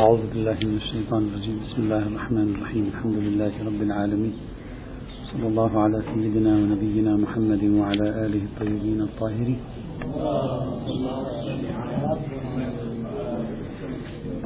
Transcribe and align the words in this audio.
أعوذ 0.00 0.20
بالله 0.32 0.58
من 0.64 0.76
الشيطان 0.76 1.22
الرجيم. 1.28 1.56
بسم 1.64 1.82
الله 1.82 2.02
الرحمن 2.08 2.48
الرحيم. 2.56 2.84
الحمد 2.96 3.16
لله 3.16 3.52
رب 3.68 3.80
العالمين. 3.82 4.34
صلى 5.32 5.46
الله 5.46 5.72
على 5.80 6.02
سيدنا 6.08 6.52
ونبينا 6.56 7.16
محمد 7.16 7.64
وعلى 7.64 8.06
آله 8.24 8.42
الطيبين 8.48 9.00
الطاهرين. 9.00 9.60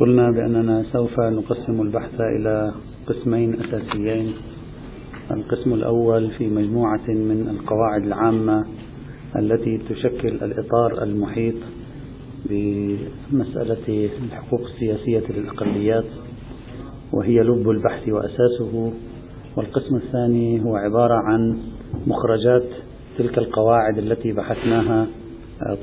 قلنا 0.00 0.30
بأننا 0.30 0.76
سوف 0.92 1.20
نقسم 1.20 1.76
البحث 1.82 2.20
إلى 2.20 2.74
قسمين 3.06 3.50
أساسيين. 3.62 4.32
القسم 5.30 5.74
الأول 5.74 6.30
في 6.30 6.50
مجموعة 6.50 7.06
من 7.08 7.48
القواعد 7.54 8.02
العامة 8.02 8.64
التي 9.38 9.78
تشكل 9.78 10.34
الإطار 10.42 11.02
المحيط 11.02 11.83
بمسألة 12.44 14.08
الحقوق 14.24 14.60
السياسية 14.60 15.22
للأقليات 15.30 16.04
وهي 17.12 17.40
لب 17.40 17.70
البحث 17.70 18.08
وأساسه 18.08 18.92
والقسم 19.56 19.96
الثاني 19.96 20.64
هو 20.64 20.76
عبارة 20.76 21.14
عن 21.14 21.58
مخرجات 22.06 22.64
تلك 23.18 23.38
القواعد 23.38 23.98
التي 23.98 24.32
بحثناها 24.32 25.06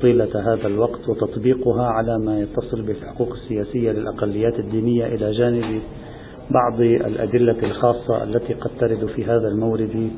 طيلة 0.02 0.52
هذا 0.52 0.66
الوقت 0.66 1.08
وتطبيقها 1.08 1.86
على 1.86 2.18
ما 2.18 2.40
يتصل 2.40 2.82
بالحقوق 2.82 3.32
السياسية 3.32 3.92
للأقليات 3.92 4.58
الدينية 4.58 5.06
إلى 5.06 5.32
جانب 5.32 5.82
بعض 6.50 6.80
الأدلة 6.80 7.56
الخاصة 7.62 8.22
التي 8.22 8.54
قد 8.54 8.70
ترد 8.80 9.06
في 9.06 9.24
هذا 9.24 9.48
المورد 9.48 10.10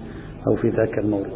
أو 0.48 0.56
في 0.56 0.68
ذاك 0.68 0.98
المورد. 1.04 1.30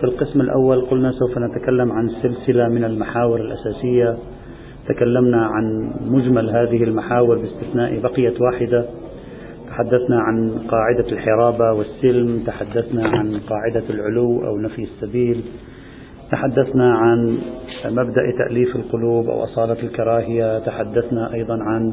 في 0.00 0.04
القسم 0.04 0.40
الأول 0.40 0.86
قلنا 0.86 1.12
سوف 1.12 1.38
نتكلم 1.38 1.92
عن 1.92 2.08
سلسلة 2.22 2.68
من 2.68 2.84
المحاور 2.84 3.40
الأساسية 3.40 4.18
تكلمنا 4.94 5.46
عن 5.46 5.90
مجمل 6.06 6.50
هذه 6.50 6.84
المحاور 6.84 7.38
باستثناء 7.38 8.00
بقية 8.00 8.34
واحدة. 8.40 8.84
تحدثنا 9.70 10.20
عن 10.20 10.50
قاعدة 10.68 11.12
الحرابة 11.12 11.72
والسلم 11.72 12.42
تحدثنا 12.46 13.08
عن 13.08 13.40
قاعدة 13.40 13.84
العلو 13.90 14.46
أو 14.46 14.58
نفي 14.58 14.82
السبيل 14.82 15.42
تحدثنا 16.30 16.94
عن 16.94 17.38
مبدأ 17.84 18.22
تأليف 18.38 18.76
القلوب 18.76 19.28
أو 19.28 19.44
أصالة 19.44 19.82
الكراهية 19.82 20.58
تحدثنا 20.58 21.34
أيضا 21.34 21.58
عن 21.62 21.92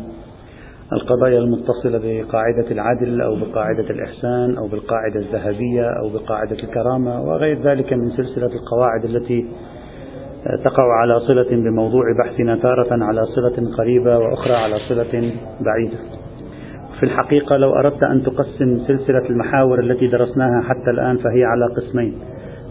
القضايا 0.94 1.40
المتصلة 1.40 2.00
بقاعدة 2.04 2.72
العدل 2.72 3.22
أو 3.22 3.36
بقاعدة 3.36 3.90
الإحسان 3.90 4.58
أو 4.58 4.68
بالقاعدة 4.68 5.20
الذهبية 5.20 5.86
أو 6.02 6.10
بقاعدة 6.10 6.56
الكرامة 6.64 7.22
وغير 7.22 7.62
ذلك 7.62 7.94
من 7.94 8.10
سلسلة 8.10 8.50
القواعد 8.56 9.06
التي 9.06 9.46
تقع 10.64 10.94
على 11.02 11.20
صلة 11.20 11.50
بموضوع 11.50 12.04
بحثنا 12.20 12.56
تارة 12.56 13.04
على 13.04 13.22
صلة 13.26 13.76
قريبة 13.78 14.18
وأخرى 14.18 14.54
على 14.54 14.76
صلة 14.90 15.32
بعيدة. 15.62 15.98
في 17.00 17.04
الحقيقة 17.04 17.58
لو 17.58 17.74
أردت 17.74 18.04
أن 18.04 18.24
تقسم 18.24 18.80
سلسلة 18.88 19.30
المحاور 19.30 19.80
التي 19.80 20.08
درسناها 20.08 20.62
حتى 20.62 20.90
الآن 20.90 21.18
فهي 21.18 21.44
على 21.44 21.66
قسمين. 21.78 22.14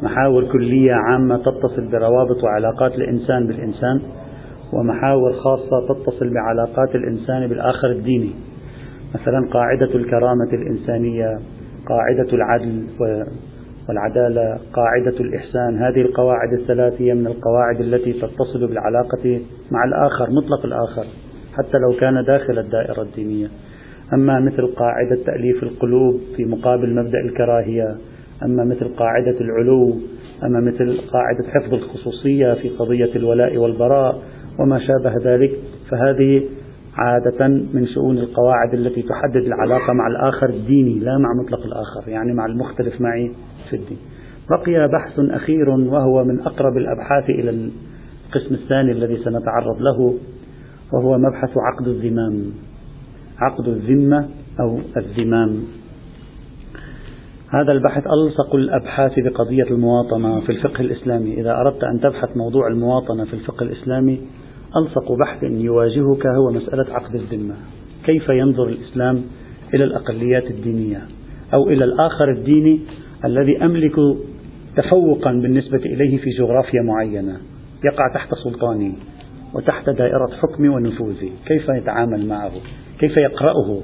محاور 0.03 0.45
كلية 0.45 0.93
عامة 0.93 1.37
تتصل 1.37 1.91
بروابط 1.93 2.45
وعلاقات 2.45 2.95
الإنسان 2.95 3.47
بالإنسان 3.47 4.01
ومحاور 4.73 5.33
خاصة 5.33 5.89
تتصل 5.89 6.35
بعلاقات 6.35 6.95
الإنسان 6.95 7.47
بالآخر 7.47 7.91
الديني 7.91 8.31
مثلا 9.15 9.49
قاعدة 9.53 9.95
الكرامة 9.95 10.53
الإنسانية 10.53 11.39
قاعدة 11.89 12.33
العدل 12.33 12.87
والعدالة 13.89 14.59
قاعدة 14.73 15.21
الإحسان. 15.21 15.79
هذه 15.79 16.01
القواعد 16.01 16.53
الثلاث 16.53 17.03
هي 17.03 17.15
من 17.15 17.27
القواعد 17.27 17.81
التي 17.81 18.13
تتصل 18.13 18.67
بالعلاقة 18.67 19.41
مع 19.71 19.85
الآخر 19.85 20.31
مطلق 20.31 20.65
الآخر 20.65 21.05
حتى 21.59 21.79
لو 21.79 21.99
كان 22.01 22.25
داخل 22.25 22.59
الدائرة 22.59 23.03
الدينية. 23.03 23.49
أما 24.13 24.41
مثل 24.41 24.67
قاعدة 24.67 25.17
تأليف 25.27 25.63
القلوب 25.63 26.21
في 26.37 26.45
مقابل 26.45 26.95
مبدأ 26.95 27.19
الكراهية 27.19 27.97
أما 28.43 28.65
مثل 28.65 28.89
قاعدة 28.97 29.41
العلو 29.41 29.97
أما 30.45 30.61
مثل 30.61 30.99
قاعدة 31.13 31.45
حفظ 31.55 31.75
الخصوصية 31.75 32.55
في 32.55 32.69
قضية 32.69 33.17
الولاء 33.17 33.57
والبراء 33.57 34.23
وما 34.59 34.79
شابه 34.79 35.15
ذلك 35.25 35.51
فهذه 35.91 36.43
عادة 36.97 37.49
من 37.49 37.87
شؤون 37.95 38.19
القواعد 38.19 38.75
التي 38.75 39.03
تحدد 39.03 39.47
العلاقة 39.47 39.93
مع 39.93 40.07
الآخر 40.07 40.49
الديني 40.49 40.99
لا 40.99 41.19
مع 41.19 41.29
مطلق 41.43 41.67
الآخر 41.67 42.09
يعني 42.09 42.33
مع 42.33 42.47
المختلف 42.47 43.01
معي. 43.01 43.33
في 43.71 43.77
الدين 43.77 43.99
بقي 44.51 44.89
بحث 44.89 45.19
أخير 45.19 45.71
وهو 45.71 46.25
من 46.25 46.41
أقرب 46.41 46.77
الأبحاث 46.77 47.31
إلى 47.31 47.51
القسم 47.51 48.55
الثاني 48.55 48.93
الذي 48.93 49.17
سنتعرض 49.17 49.81
له 49.81 50.15
وهو 50.93 51.19
مبحث 51.19 51.51
عقد 51.57 51.89
الذمام. 51.89 52.45
عقد 53.39 53.69
الذمة 53.69 54.29
أو 54.61 54.79
الذمام. 54.97 55.63
هذا 57.49 57.73
البحث 57.73 58.07
ألصق 58.07 58.55
الأبحاث 58.55 59.13
بقضية 59.19 59.71
المواطنة 59.71 60.41
في 60.41 60.53
الفقه 60.53 60.81
الإسلامي. 60.81 61.41
إذا 61.41 61.61
أردت 61.61 61.85
أن 61.85 62.01
تبحث 62.01 62.37
موضوع 62.37 62.69
المواطنة 62.69 63.25
في 63.25 63.35
الفقه 63.35 63.65
الإسلامي 63.65 64.21
ألصق 64.77 65.13
بحث 65.13 65.43
يواجهك 65.43 66.27
هو 66.27 66.51
مسألة 66.51 66.95
عقد 66.95 67.15
الذمة. 67.15 67.55
كيف 68.05 68.29
ينظر 68.29 68.69
الإسلام 68.69 69.23
إلى 69.75 69.85
الأقليات 69.85 70.51
الدينية 70.51 71.03
أو 71.55 71.69
إلى 71.69 71.85
الآخر 71.85 72.31
الديني 72.31 72.81
الذي 73.25 73.65
أملك 73.65 73.95
تفوقا 74.77 75.33
بالنسبة 75.33 75.79
إليه 75.79 76.19
في 76.19 76.31
جغرافيا 76.31 76.83
معينة. 76.83 77.37
يقع 77.85 78.15
تحت 78.15 78.29
سلطاني 78.45 78.93
وتحت 79.55 79.91
دائرة 79.91 80.31
حكمي 80.43 80.69
ونفوذي. 80.69 81.33
كيف 81.47 81.69
يتعامل 81.69 82.27
معه؟ 82.29 82.53
كيف 82.99 83.17
يقرأه؟ 83.17 83.83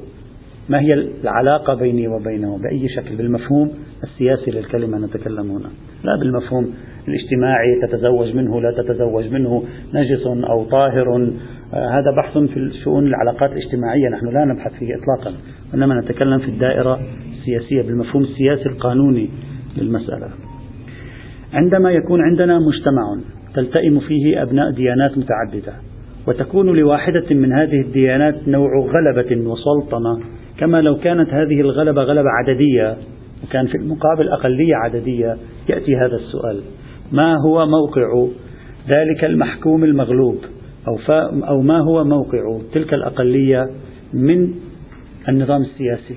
ما 0.69 0.81
هي 0.81 0.95
العلاقة 0.95 1.75
بيني 1.75 2.09
وبينه؟ 2.09 2.59
بأي 2.59 2.89
شكل؟ 2.89 3.17
بالمفهوم 3.17 3.71
السياسي 4.05 4.51
للكلمة 4.51 4.99
نتكلم 4.99 5.51
هنا. 5.51 5.71
لا 6.05 6.17
بالمفهوم 6.21 6.75
الاجتماعي 7.09 7.81
تتزوج 7.83 8.37
منه 8.37 8.61
لا 8.61 8.83
تتزوج 8.83 9.29
منه 9.29 9.63
نجس 9.95 10.27
أو 10.27 10.65
طاهر 10.65 11.33
هذا 11.73 12.11
بحث 12.17 12.39
في 12.39 12.71
شؤون 12.85 13.07
العلاقات 13.07 13.51
الاجتماعية. 13.53 14.09
نحن 14.09 14.27
لا 14.27 14.45
نبحث 14.45 14.73
فيه 14.73 14.89
إطلاقا 14.95 15.37
وإنما 15.73 16.01
نتكلم 16.01 16.39
في 16.39 16.49
الدائرة 16.49 17.01
السياسية 17.33 17.83
بالمفهوم 17.83 18.23
السياسي 18.23 18.69
القانوني 18.69 19.31
للمسألة. 19.77 20.29
عندما 21.53 21.91
يكون 21.91 22.21
عندنا 22.21 22.59
مجتمع 22.59 23.17
تلتئم 23.55 24.01
فيه 24.01 24.43
أبناء 24.43 24.71
ديانات 24.71 25.19
متعددة 25.19 25.73
وتكون 26.29 26.77
لواحدة 26.77 27.35
من 27.35 27.53
هذه 27.53 27.81
الديانات 27.81 28.49
نوع 28.49 28.71
غلبة 28.87 29.51
وسلطنة 29.51 30.21
كما 30.59 30.81
لو 30.81 30.97
كانت 30.97 31.29
هذه 31.29 31.61
الغلبة 31.61 32.03
غلبة 32.03 32.29
عددية 32.31 32.97
وكان 33.45 33.67
في 33.67 33.75
المقابل 33.75 34.29
أقلية 34.29 34.75
عددية 34.75 35.37
يأتي 35.69 35.97
هذا 35.97 36.17
السؤال. 36.17 36.61
ما 37.13 37.37
هو 37.47 37.67
موقع 37.67 38.27
ذلك 38.89 39.25
المحكوم 39.25 39.85
المغلوب؟ 39.85 40.37
أو, 40.89 40.99
أو 41.49 41.63
ما 41.63 41.81
هو 41.81 42.05
موقع 42.05 42.61
تلك 42.73 42.95
الأقلية 42.95 43.71
من 44.13 44.55
النظام 45.29 45.63
السياسي؟ 45.63 46.17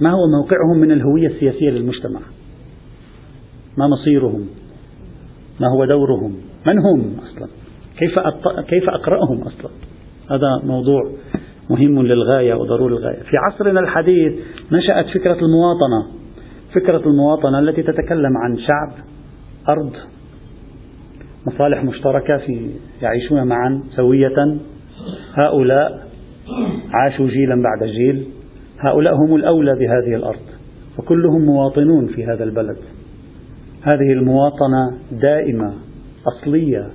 ما 0.00 0.10
هو 0.10 0.26
موقعهم 0.40 0.78
من 0.80 0.92
الهوية 0.92 1.26
السياسية 1.26 1.70
للمجتمع؟ 1.70 2.20
ما 3.78 3.88
مصيرهم؟ 3.88 4.46
ما 5.60 5.68
هو 5.68 5.84
دورهم؟ 5.84 6.36
من 6.66 6.78
هم 6.78 7.16
أصلا؟ 7.18 7.48
كيف 7.98 8.18
كيف 8.68 8.88
أقرأهم 8.88 9.42
أصلا؟ 9.42 9.70
هذا 10.30 10.66
موضوع 10.66 11.10
مهم 11.70 12.02
للغاية 12.02 12.54
وضروري 12.54 12.94
للغاية. 12.94 13.22
في 13.22 13.36
عصرنا 13.36 13.80
الحديث 13.80 14.32
نشأت 14.72 15.06
فكرة 15.06 15.38
المواطنة. 15.44 16.06
فكرة 16.74 17.08
المواطنة 17.08 17.58
التي 17.58 17.82
تتكلم 17.82 18.36
عن 18.36 18.58
شعب 18.58 19.04
أرض 19.68 19.92
مصالح 21.46 21.84
مشتركة 21.84 22.36
في 22.36 22.70
يعيشون 23.02 23.46
معا 23.46 23.82
سوية. 23.96 24.56
هؤلاء 25.34 26.06
عاشوا 26.92 27.26
جيلا 27.26 27.62
بعد 27.62 27.88
جيل. 27.88 28.26
هؤلاء 28.78 29.14
هم 29.14 29.36
الأولى 29.36 29.72
بهذه 29.74 30.16
الأرض 30.16 30.40
وكلهم 30.98 31.40
مواطنون 31.40 32.06
في 32.06 32.24
هذا 32.24 32.44
البلد. 32.44 32.76
هذه 33.82 34.12
المواطنة 34.12 34.98
دائمة 35.12 35.74
أصلية 36.26 36.88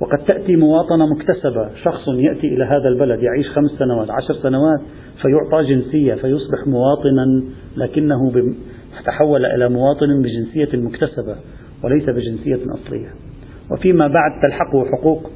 وقد 0.00 0.18
تأتي 0.18 0.56
مواطنة 0.56 1.06
مكتسبة. 1.06 1.70
شخص 1.84 2.08
يأتي 2.08 2.46
إلى 2.46 2.64
هذا 2.64 2.88
البلد 2.88 3.22
يعيش 3.22 3.48
خمس 3.48 3.70
سنوات 3.70 4.10
عشر 4.10 4.34
سنوات 4.34 4.80
فيعطى 5.22 5.68
جنسية 5.68 6.14
فيصبح 6.14 6.66
مواطنا 6.66 7.42
لكنه 7.76 8.32
تحول 9.06 9.46
إلى 9.46 9.68
مواطن 9.68 10.22
بجنسية 10.22 10.78
مكتسبة 10.78 11.36
وليس 11.84 12.04
بجنسية 12.04 12.72
أصلية. 12.74 13.27
وفيما 13.70 14.08
بعد 14.08 14.40
تلحقه 14.42 14.84
حقوق 14.84 15.30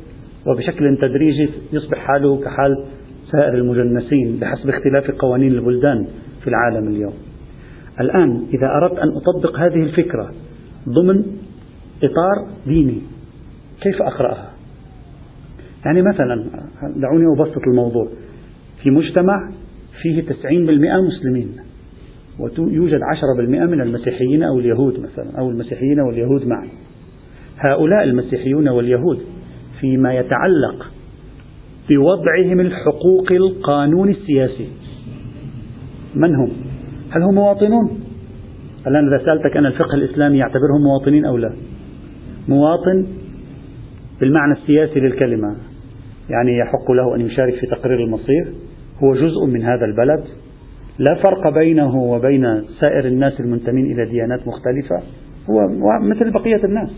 وبشكل 0.46 0.96
تدريجي 0.96 1.49
يصبح 1.73 1.99
حاله 1.99 2.40
كحال 2.44 2.84
سائر 3.32 3.55
المجنسين 3.55 4.38
بحسب 4.40 4.69
اختلاف 4.69 5.11
قوانين 5.11 5.52
البلدان 5.52 6.06
في 6.43 6.49
العالم 6.49 6.88
اليوم. 6.88 7.12
الآن 8.00 8.46
إذا 8.55 8.67
أردت 8.67 8.99
أن 8.99 9.08
أطبق 9.08 9.58
هذه 9.58 9.82
الفكرة 9.82 10.31
ضمن 10.88 11.25
إطار 12.02 12.49
ديني 12.67 13.00
كيف 13.82 14.02
أقرأها؟ 14.02 14.50
يعني 15.84 16.02
مثلا 16.02 16.44
دعوني 16.96 17.25
أبسط 17.37 17.62
الموضوع. 17.69 18.08
في 18.82 18.90
مجتمع 18.90 19.50
فيه 20.02 20.23
90% 20.23 20.32
مسلمين 21.00 21.56
ويوجد 22.38 23.00
10% 23.00 23.67
من 23.70 23.81
المسيحيين 23.81 24.43
أو 24.43 24.58
اليهود 24.58 25.00
مثلا 25.00 25.38
أو 25.38 25.50
المسيحيين 25.50 26.00
واليهود 26.00 26.46
معا. 26.46 26.67
هؤلاء 27.68 28.04
المسيحيون 28.04 28.68
واليهود 28.68 29.18
فيما 29.80 30.14
يتعلق 30.14 30.86
بوضعهم 31.88 32.60
الحقوق 32.60 33.32
القانون 33.32 34.08
السياسي 34.08 34.68
من 36.14 36.34
هم؟ 36.34 36.50
هل 37.10 37.22
هم 37.22 37.34
مواطنون؟ 37.34 38.00
الآن 38.86 39.08
إذا 39.08 39.24
سألتك 39.24 39.56
أنا 39.56 39.68
الفقه 39.68 39.94
الإسلامي 39.94 40.38
يعتبرهم 40.38 40.82
مواطنين 40.82 41.24
أو 41.24 41.36
لا؟ 41.36 41.52
مواطن 42.48 43.06
بالمعنى 44.20 44.52
السياسي 44.52 45.00
للكلمة 45.00 45.56
يعني 46.30 46.58
يحق 46.58 46.90
له 46.90 47.14
أن 47.14 47.20
يشارك 47.20 47.54
في 47.54 47.66
تقرير 47.66 48.04
المصير 48.04 48.46
هو 49.02 49.14
جزء 49.14 49.46
من 49.46 49.62
هذا 49.62 49.84
البلد 49.84 50.24
لا 50.98 51.14
فرق 51.14 51.54
بينه 51.54 51.96
وبين 51.96 52.62
سائر 52.80 53.04
الناس 53.04 53.40
المنتمين 53.40 53.92
إلى 53.92 54.04
ديانات 54.04 54.40
مختلفة 54.46 54.96
هو 55.50 55.68
مثل 56.02 56.30
بقية 56.30 56.64
الناس 56.64 56.90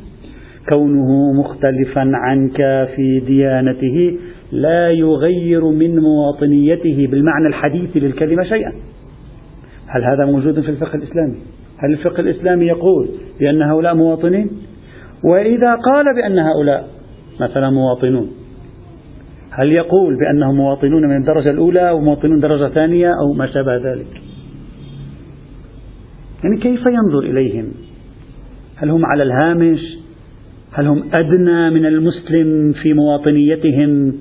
كونه 0.68 1.32
مختلفا 1.32 2.10
عنك 2.14 2.88
في 2.96 3.20
ديانته 3.26 4.18
لا 4.52 4.90
يغير 4.90 5.64
من 5.64 5.98
مواطنيته 5.98 7.08
بالمعنى 7.10 7.46
الحديث 7.46 7.96
للكلمة 7.96 8.42
شيئا 8.44 8.72
هل 9.86 10.04
هذا 10.04 10.24
موجود 10.24 10.60
في 10.60 10.68
الفقه 10.68 10.94
الإسلامي؟ 10.94 11.36
هل 11.78 11.92
الفقه 11.92 12.20
الإسلامي 12.20 12.66
يقول 12.66 13.08
بأن 13.40 13.62
هؤلاء 13.62 13.94
مواطنين؟ 13.94 14.50
وإذا 15.24 15.74
قال 15.74 16.04
بأن 16.14 16.38
هؤلاء 16.38 16.88
مثلا 17.40 17.70
مواطنون 17.70 18.30
هل 19.50 19.72
يقول 19.72 20.18
بأنهم 20.18 20.56
مواطنون 20.56 21.08
من 21.08 21.16
الدرجة 21.16 21.50
الأولى 21.50 21.88
أو 21.88 22.00
مواطنون 22.00 22.40
درجة 22.40 22.68
ثانية 22.68 23.08
أو 23.08 23.32
ما 23.32 23.46
شابه 23.46 23.76
ذلك 23.76 24.06
يعني 26.44 26.60
كيف 26.60 26.80
ينظر 26.90 27.18
إليهم 27.18 27.72
هل 28.76 28.90
هم 28.90 29.06
على 29.06 29.22
الهامش 29.22 30.03
هل 30.74 30.86
هم 30.86 31.04
أدنى 31.14 31.70
من 31.70 31.86
المسلم 31.86 32.72
في 32.82 32.92
مواطنيتهم 32.92 34.14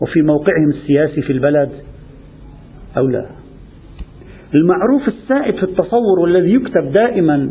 وفي 0.00 0.22
موقعهم 0.22 0.68
السياسي 0.68 1.22
في 1.22 1.32
البلد 1.32 1.70
أو 2.96 3.08
لا؟ 3.08 3.26
المعروف 4.54 5.08
السائد 5.08 5.54
في 5.54 5.62
التصور 5.62 6.20
والذي 6.22 6.54
يكتب 6.54 6.92
دائما 6.92 7.50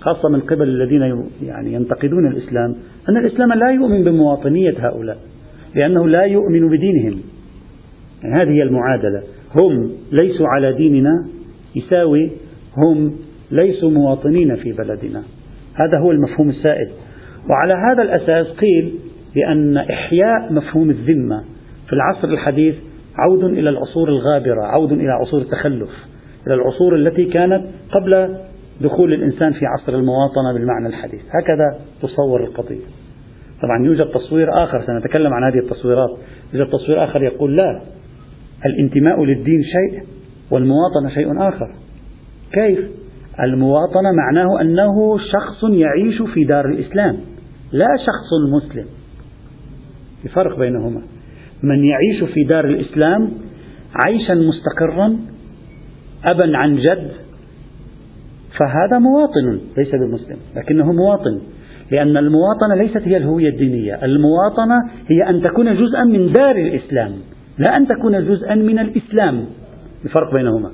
خاصة 0.00 0.28
من 0.28 0.40
قبل 0.40 0.68
الذين 0.68 1.26
يعني 1.42 1.72
ينتقدون 1.72 2.26
الإسلام 2.26 2.74
أن 3.08 3.16
الإسلام 3.16 3.52
لا 3.52 3.70
يؤمن 3.70 4.04
بمواطنية 4.04 4.74
هؤلاء 4.78 5.18
لأنه 5.74 6.08
لا 6.08 6.22
يؤمن 6.22 6.68
بدينهم. 6.68 7.20
يعني 8.22 8.42
هذه 8.42 8.50
هي 8.50 8.62
المعادلة. 8.62 9.22
هم 9.54 9.90
ليسوا 10.12 10.46
على 10.48 10.72
ديننا 10.72 11.26
يساوي 11.76 12.30
هم 12.76 13.14
ليسوا 13.50 13.90
مواطنين 13.90 14.56
في 14.56 14.72
بلدنا. 14.72 15.22
هذا 15.74 15.98
هو 15.98 16.10
المفهوم 16.10 16.48
السائد. 16.48 16.88
وعلى 17.50 17.74
هذا 17.74 18.02
الأساس 18.02 18.46
قيل 18.46 18.94
بأن 19.34 19.76
إحياء 19.76 20.52
مفهوم 20.52 20.90
الذمة 20.90 21.44
في 21.86 21.92
العصر 21.92 22.28
الحديث 22.28 22.74
عود 23.18 23.44
إلى 23.44 23.70
العصور 23.70 24.08
الغابرة 24.08 24.62
عود 24.62 24.92
إلى 24.92 25.10
عصور 25.10 25.40
التخلف 25.40 25.90
إلى 26.46 26.54
العصور 26.54 26.96
التي 26.96 27.24
كانت 27.24 27.64
قبل 27.92 28.36
دخول 28.80 29.12
الإنسان 29.12 29.52
في 29.52 29.66
عصر 29.66 29.92
المواطنة 29.92 30.52
بالمعنى 30.52 30.86
الحديث. 30.86 31.20
هكذا 31.30 31.78
تصور 32.02 32.44
القضية. 32.44 32.84
طبعا 33.62 33.86
يوجد 33.86 34.06
تصوير 34.06 34.48
آخر 34.54 34.82
سنتكلم 34.86 35.32
عن 35.32 35.44
هذه 35.44 35.58
التصويرات. 35.58 36.10
يوجد 36.52 36.70
تصوير 36.72 37.04
آخر 37.04 37.22
يقول 37.22 37.56
لا 37.56 37.80
الانتماء 38.66 39.24
للدين 39.24 39.62
شيء 39.62 40.02
والمواطنة 40.50 41.08
شيء 41.14 41.48
آخر. 41.48 41.68
كيف؟ 42.52 42.78
المواطنة 43.40 44.12
معناه 44.16 44.60
أنه 44.60 45.18
شخص 45.18 45.64
يعيش 45.70 46.22
في 46.34 46.44
دار 46.44 46.66
الإسلام. 46.66 47.16
لا 47.74 47.88
شخص 48.06 48.30
مسلم. 48.52 48.86
في 50.22 50.28
فرق 50.28 50.58
بينهما. 50.58 51.02
من 51.62 51.84
يعيش 51.84 52.32
في 52.34 52.44
دار 52.44 52.64
الإسلام 52.64 53.30
عيشا 54.06 54.32
مستقرا 54.32 55.16
أبا 56.24 56.56
عن 56.56 56.76
جد 56.76 57.10
فهذا 58.58 58.98
مواطن 58.98 59.60
ليس 59.76 59.94
بمسلم 59.94 60.36
لكنه 60.56 60.92
مواطن 60.92 61.40
لأن 61.90 62.16
المواطنة 62.16 62.74
ليست 62.74 63.08
هي 63.08 63.16
الهوية 63.16 63.48
الدينية 63.48 64.04
المواطنة 64.04 64.74
هي 65.08 65.30
أن 65.30 65.42
تكون 65.42 65.76
جزءا 65.76 66.04
من 66.04 66.32
دار 66.32 66.56
الإسلام 66.56 67.12
لا 67.58 67.76
أن 67.76 67.88
تكون 67.88 68.28
جزءا 68.28 68.54
من 68.54 68.78
الإسلام. 68.78 69.44
الفرق 70.04 70.34
بينهما. 70.34 70.70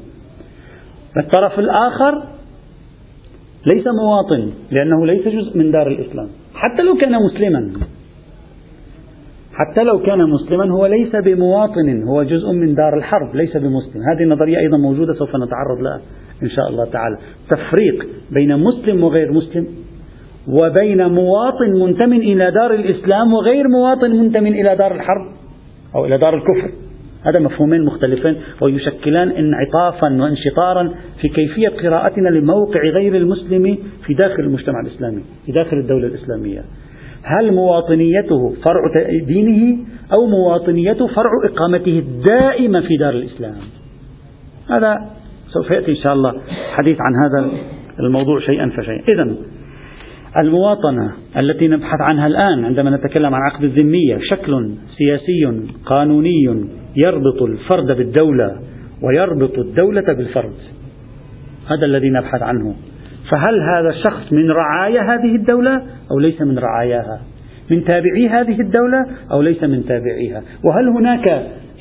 الطرف 1.17 1.59
الآخر 1.59 2.23
ليس 3.67 3.85
مواطن 3.87 4.51
لأنه 4.71 5.07
ليس 5.07 5.29
جزء 5.29 5.59
من 5.59 5.71
دار 5.71 5.87
الإسلام. 5.87 6.29
حتى 6.55 6.83
لو 6.83 6.95
كان 6.97 7.13
مسلما. 7.13 7.71
حتى 9.53 9.83
لو 9.83 9.99
كان 9.99 10.19
مسلما 10.19 10.73
هو 10.73 10.87
ليس 10.87 11.17
بمواطن 11.17 12.03
هو 12.03 12.23
جزء 12.23 12.53
من 12.53 12.75
دار 12.75 12.97
الحرب 12.97 13.37
ليس 13.37 13.57
بمسلم. 13.57 14.03
هذه 14.13 14.23
النظرية 14.23 14.59
أيضا 14.59 14.77
موجودة 14.77 15.13
سوف 15.13 15.29
نتعرض 15.29 15.81
لها 15.81 16.01
إن 16.43 16.49
شاء 16.49 16.69
الله 16.69 16.85
تعالى. 16.85 17.17
تفريق 17.51 18.07
بين 18.31 18.57
مسلم 18.57 19.05
وغير 19.05 19.33
مسلم 19.33 19.67
وبين 20.49 21.07
مواطن 21.07 21.73
منتم 21.73 22.13
إلى 22.13 22.51
دار 22.51 22.75
الإسلام 22.75 23.33
وغير 23.33 23.69
مواطن 23.69 24.11
منتم 24.11 24.47
إلى 24.47 24.77
دار 24.77 24.95
الحرب 24.95 25.27
أو 25.95 26.05
إلى 26.05 26.19
دار 26.19 26.35
الكفر. 26.35 26.71
هذا 27.25 27.39
مفهومين 27.39 27.85
مختلفين 27.85 28.37
ويشكلان 28.61 29.31
انعطافا 29.31 30.07
وانشطارا 30.07 30.95
في 31.21 31.29
كيفية 31.29 31.69
قراءتنا 31.69 32.29
لموقع 32.29 32.81
غير 32.81 33.17
المسلم 33.17 33.79
في 34.07 34.15
داخل 34.15 34.43
المجتمع 34.43 34.81
الإسلامي 34.81 35.23
في 35.47 35.53
داخل 35.53 35.77
الدولة 35.77 36.07
الإسلامية. 36.07 36.65
هل 37.23 37.55
مواطنيته 37.55 38.55
فرع 38.65 39.09
دينه 39.27 39.79
أو 40.19 40.27
مواطنيته 40.27 41.07
فرع 41.07 41.31
إقامته 41.45 41.99
الدائمة 41.99 42.81
في 42.81 42.97
دار 42.97 43.15
الإسلام؟ 43.15 43.55
هذا 44.71 44.97
سوف 45.49 45.71
يأتي 45.71 45.91
إن 45.91 45.97
شاء 45.97 46.13
الله 46.13 46.35
حديث 46.73 46.99
عن 47.01 47.15
هذا 47.25 47.53
الموضوع 48.01 48.41
شيئا 48.41 48.71
فشيئا. 48.77 49.03
إذا 49.15 49.37
المواطنة 50.43 51.13
التي 51.37 51.69
نبحث 51.69 51.99
عنها 52.11 52.27
الآن 52.27 52.65
عندما 52.65 52.91
نتكلم 52.91 53.35
عن 53.35 53.41
عقد 53.51 53.65
الذمية 53.65 54.19
شكل 54.31 54.71
سياسي 54.99 55.63
قانوني 55.87 56.80
يربط 56.97 57.43
الفرد 57.43 57.87
بالدولة 57.87 58.61
ويربط 59.03 59.59
الدولة 59.59 60.13
بالفرد. 60.13 60.55
هذا 61.67 61.87
الذي 61.87 62.11
نبحث 62.11 62.43
عنه. 62.43 62.75
فهل 63.31 63.61
هذا 63.61 63.89
الشخص 63.89 64.33
من 64.33 64.51
رعايا 64.51 65.01
هذه 65.03 65.37
الدولة 65.37 65.83
أو 66.11 66.19
ليس 66.19 66.43
من 66.43 66.59
رعاياها؟ 66.59 67.21
من 67.71 67.85
تابعي 67.85 68.29
هذه 68.29 68.61
الدولة 68.61 69.07
أو 69.33 69.43
ليس 69.43 69.65
من 69.65 69.85
تابعيها؟ 69.85 70.43
وهل 70.65 70.89
هناك 70.89 71.29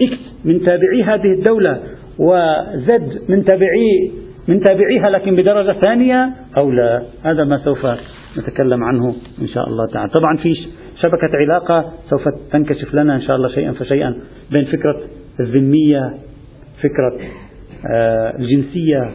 إكس 0.01 0.19
من 0.45 0.61
تابعي 0.61 1.03
هذه 1.03 1.33
الدولة 1.39 1.79
وزد 2.19 3.21
من 3.29 3.43
تابعي 3.43 4.11
من 4.47 4.59
تابعيها 4.59 5.09
لكن 5.09 5.35
بدرجة 5.35 5.79
ثانية 5.79 6.29
أو 6.57 6.71
لا؟ 6.71 7.01
هذا 7.23 7.43
ما 7.43 7.57
سوف 7.57 7.87
نتكلم 8.37 8.83
عنه 8.83 9.15
إن 9.41 9.47
شاء 9.47 9.67
الله 9.67 9.87
تعالى. 9.93 10.11
طبعا 10.11 10.37
في 10.37 10.53
شبكة 11.01 11.29
علاقة 11.33 11.91
سوف 12.09 12.21
تنكشف 12.51 12.93
لنا 12.93 13.15
إن 13.15 13.21
شاء 13.21 13.35
الله 13.35 13.49
شيئا 13.49 13.71
فشيئا 13.71 14.15
بين 14.51 14.65
فكرة 14.65 15.01
الذمية 15.39 16.13
فكرة 16.83 17.19
آه، 17.93 18.37
الجنسية 18.39 19.09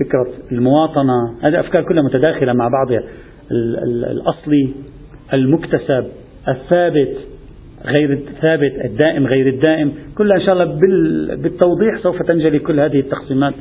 فكرة 0.00 0.26
المواطنة. 0.52 1.38
هذه 1.42 1.60
أفكار 1.60 1.82
كلها 1.82 2.02
متداخلة 2.02 2.52
مع 2.52 2.68
بعضها. 2.68 3.02
الأصلي 4.10 4.74
المكتسب 5.32 6.06
الثابت 6.48 7.16
غير 7.98 8.12
الثابت 8.12 8.72
الدائم 8.84 9.26
غير 9.26 9.48
الدائم. 9.48 9.92
كلها 10.18 10.36
إن 10.36 10.42
شاء 10.42 10.54
الله 10.54 10.64
بالتوضيح 11.36 11.98
سوف 12.02 12.22
تنجلي 12.22 12.58
كل 12.58 12.80
هذه 12.80 13.00
التقسيمات 13.00 13.54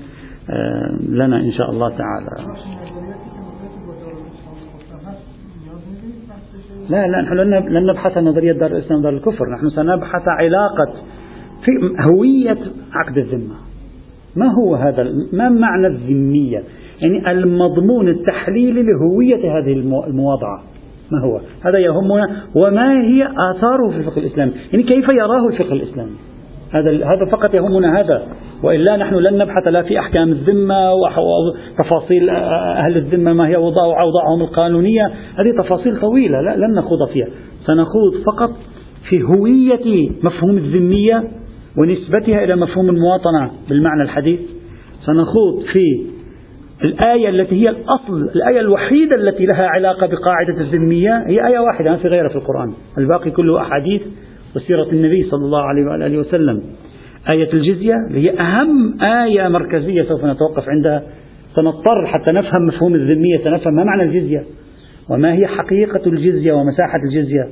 آه، 0.50 0.98
لنا 1.10 1.38
إن 1.38 1.52
شاء 1.52 1.72
الله 1.72 1.90
تعالى. 1.90 2.56
لا 6.90 7.08
لا 7.08 7.22
نحن 7.22 7.34
لن 7.34 7.86
نبحث 7.86 8.18
عن 8.18 8.24
نظرية 8.24 8.52
دار 8.52 8.72
الإسلام 8.72 9.00
ودار 9.00 9.14
الكفر. 9.14 9.50
نحن 9.50 9.70
سنبحث 9.70 10.28
علاقة 10.28 10.94
في 11.64 11.72
هوية 12.00 12.58
عقد 12.94 13.18
الذمة. 13.18 13.56
ما 14.36 14.54
هو 14.54 14.76
هذا 14.76 15.04
ما 15.34 15.50
معنى 15.50 15.88
الذمية؟ 15.88 16.64
يعني 17.02 17.32
المضمون 17.32 18.10
التحليلي 18.10 18.84
لهوية 18.84 19.60
هذه 19.60 19.74
المواضعة. 20.08 20.64
ما 21.12 21.22
هو؟ 21.26 21.40
هذا 21.66 21.80
يهمنا. 21.80 22.44
وما 22.56 23.02
هي 23.02 23.26
آثاره 23.26 23.90
في 23.90 23.98
الفقه 23.98 24.20
الإسلامي 24.20 24.52
يعني 24.72 24.84
كيف 24.84 25.06
يراه 25.14 25.48
الفقه 25.48 25.74
الإسلامي؟ 25.74 26.31
هذا 26.72 26.92
هذا 26.92 27.26
فقط 27.32 27.54
يهمنا 27.54 28.00
هذا. 28.00 28.28
وإلا 28.64 28.98
نحن 28.98 29.16
لن 29.16 29.38
نبحث 29.38 29.68
لا 29.68 29.82
في 29.82 30.00
أحكام 30.00 30.30
الذمة 30.30 30.94
وتفاصيل 30.94 32.30
أهل 32.30 32.98
الذمة 32.98 33.34
ما 33.34 33.48
هي 33.48 33.56
أوضاعهم 33.56 34.42
القانونية. 34.42 35.06
هذه 35.40 35.64
تفاصيل 35.64 36.00
طويلة 36.02 36.42
لا 36.42 36.56
لن 36.56 36.76
نخوض 36.76 37.10
فيها. 37.14 37.28
سنخوض 37.66 38.14
فقط 38.26 38.50
في 39.10 39.24
هوية 39.24 40.10
مفهوم 40.24 40.58
الذمية 40.58 41.24
ونسبتها 41.78 42.44
إلى 42.44 42.56
مفهوم 42.56 42.90
المواطنة 42.90 43.52
بالمعنى 43.70 44.04
الحديث. 44.04 44.40
سنخوض 45.06 45.64
في 45.74 46.12
الآية 46.84 47.30
التي 47.30 47.56
هي 47.56 47.70
الأصل 47.70 48.30
الآية 48.36 48.60
الوحيدة 48.60 49.18
التي 49.18 49.46
لها 49.46 49.68
علاقة 49.68 50.08
بقاعدة 50.08 50.62
الذمية. 50.62 51.24
هي 51.28 51.48
آية 51.48 51.60
واحدة 51.60 51.92
ما 51.92 51.98
في 51.98 52.08
غيرها 52.08 52.30
في 52.30 52.36
القرآن. 52.36 52.74
الباقي 52.98 53.32
كله 53.32 53.62
أحاديث. 53.62 54.02
وسيرة 54.56 54.90
النبي 54.92 55.24
صلى 55.24 55.46
الله 55.46 55.62
عليه 55.62 55.86
وآله 55.86 56.18
وسلم. 56.18 56.62
آية 57.30 57.54
الجزية 57.54 57.96
هي 58.12 58.40
أهم 58.40 59.02
آية 59.02 59.48
مركزية 59.48 60.04
سوف 60.04 60.26
نتوقف 60.26 60.70
عندها. 60.70 61.04
سنضطر 61.56 62.06
حتى 62.06 62.32
نفهم 62.32 62.68
مفهوم 62.68 62.96
الذمية 62.96 63.38
سنفهم 63.44 63.76
ما 63.76 63.84
معنى 63.84 64.04
الجزية. 64.04 64.44
وما 65.10 65.34
هي 65.34 65.48
حقيقة 65.48 66.02
الجزية 66.06 66.54
ومساحة 66.54 67.00
الجزية. 67.06 67.50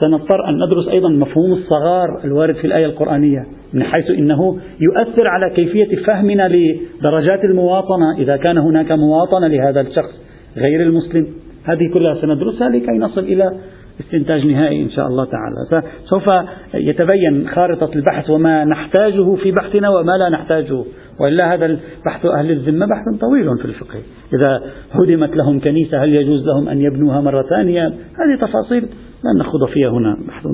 سنضطر 0.00 0.48
أن 0.48 0.54
ندرس 0.66 0.88
أيضا 0.88 1.08
مفهوم 1.08 1.52
الصغار 1.52 2.24
الوارد 2.24 2.54
في 2.54 2.66
الآية 2.66 2.86
القرآنية 2.86 3.46
من 3.72 3.82
حيث 3.82 4.10
إنه 4.10 4.58
يؤثر 4.80 5.28
على 5.28 5.54
كيفية 5.54 5.96
فهمنا 6.06 6.48
لدرجات 6.48 7.44
المواطنة 7.44 8.18
إذا 8.18 8.36
كان 8.36 8.58
هناك 8.58 8.92
مواطنة 8.92 9.46
لهذا 9.46 9.80
الشخص 9.80 10.20
غير 10.56 10.82
المسلم. 10.82 11.26
هذه 11.64 11.92
كلها 11.94 12.14
سندرسها 12.14 12.68
لكي 12.68 12.98
نصل 12.98 13.20
إلى 13.20 13.52
استنتاج 14.00 14.46
نهائي 14.46 14.82
إن 14.82 14.90
شاء 14.90 15.06
الله 15.06 15.24
تعالى. 15.24 15.88
سوف 16.04 16.30
يتبين 16.74 17.48
خارطة 17.48 17.90
البحث 17.96 18.30
وما 18.30 18.64
نحتاجه 18.64 19.34
في 19.34 19.52
بحثنا 19.52 19.88
وما 19.88 20.12
لا 20.12 20.28
نحتاجه. 20.28 20.84
وإلا 21.20 21.54
هذا 21.54 21.78
بحث 22.06 22.26
أهل 22.26 22.50
الذمة 22.50 22.86
بحث 22.86 23.20
طويل 23.20 23.58
في 23.58 23.64
الفقه. 23.64 23.98
إذا 24.32 24.62
هدمت 24.92 25.36
لهم 25.36 25.60
كنيسة 25.60 26.04
هل 26.04 26.14
يجوز 26.14 26.46
لهم 26.46 26.68
أن 26.68 26.80
يبنوها 26.80 27.20
مرة 27.20 27.42
ثانية؟ 27.42 27.86
هذه 27.88 28.40
تفاصيل 28.40 28.82
لن 29.24 29.38
نخوض 29.40 29.68
فيها 29.68 29.90
هنا. 29.90 30.16
بحث 30.28 30.46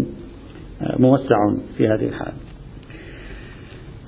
موسع 0.99 1.37
في 1.77 1.89
هذه 1.89 2.09
الحالة. 2.09 2.50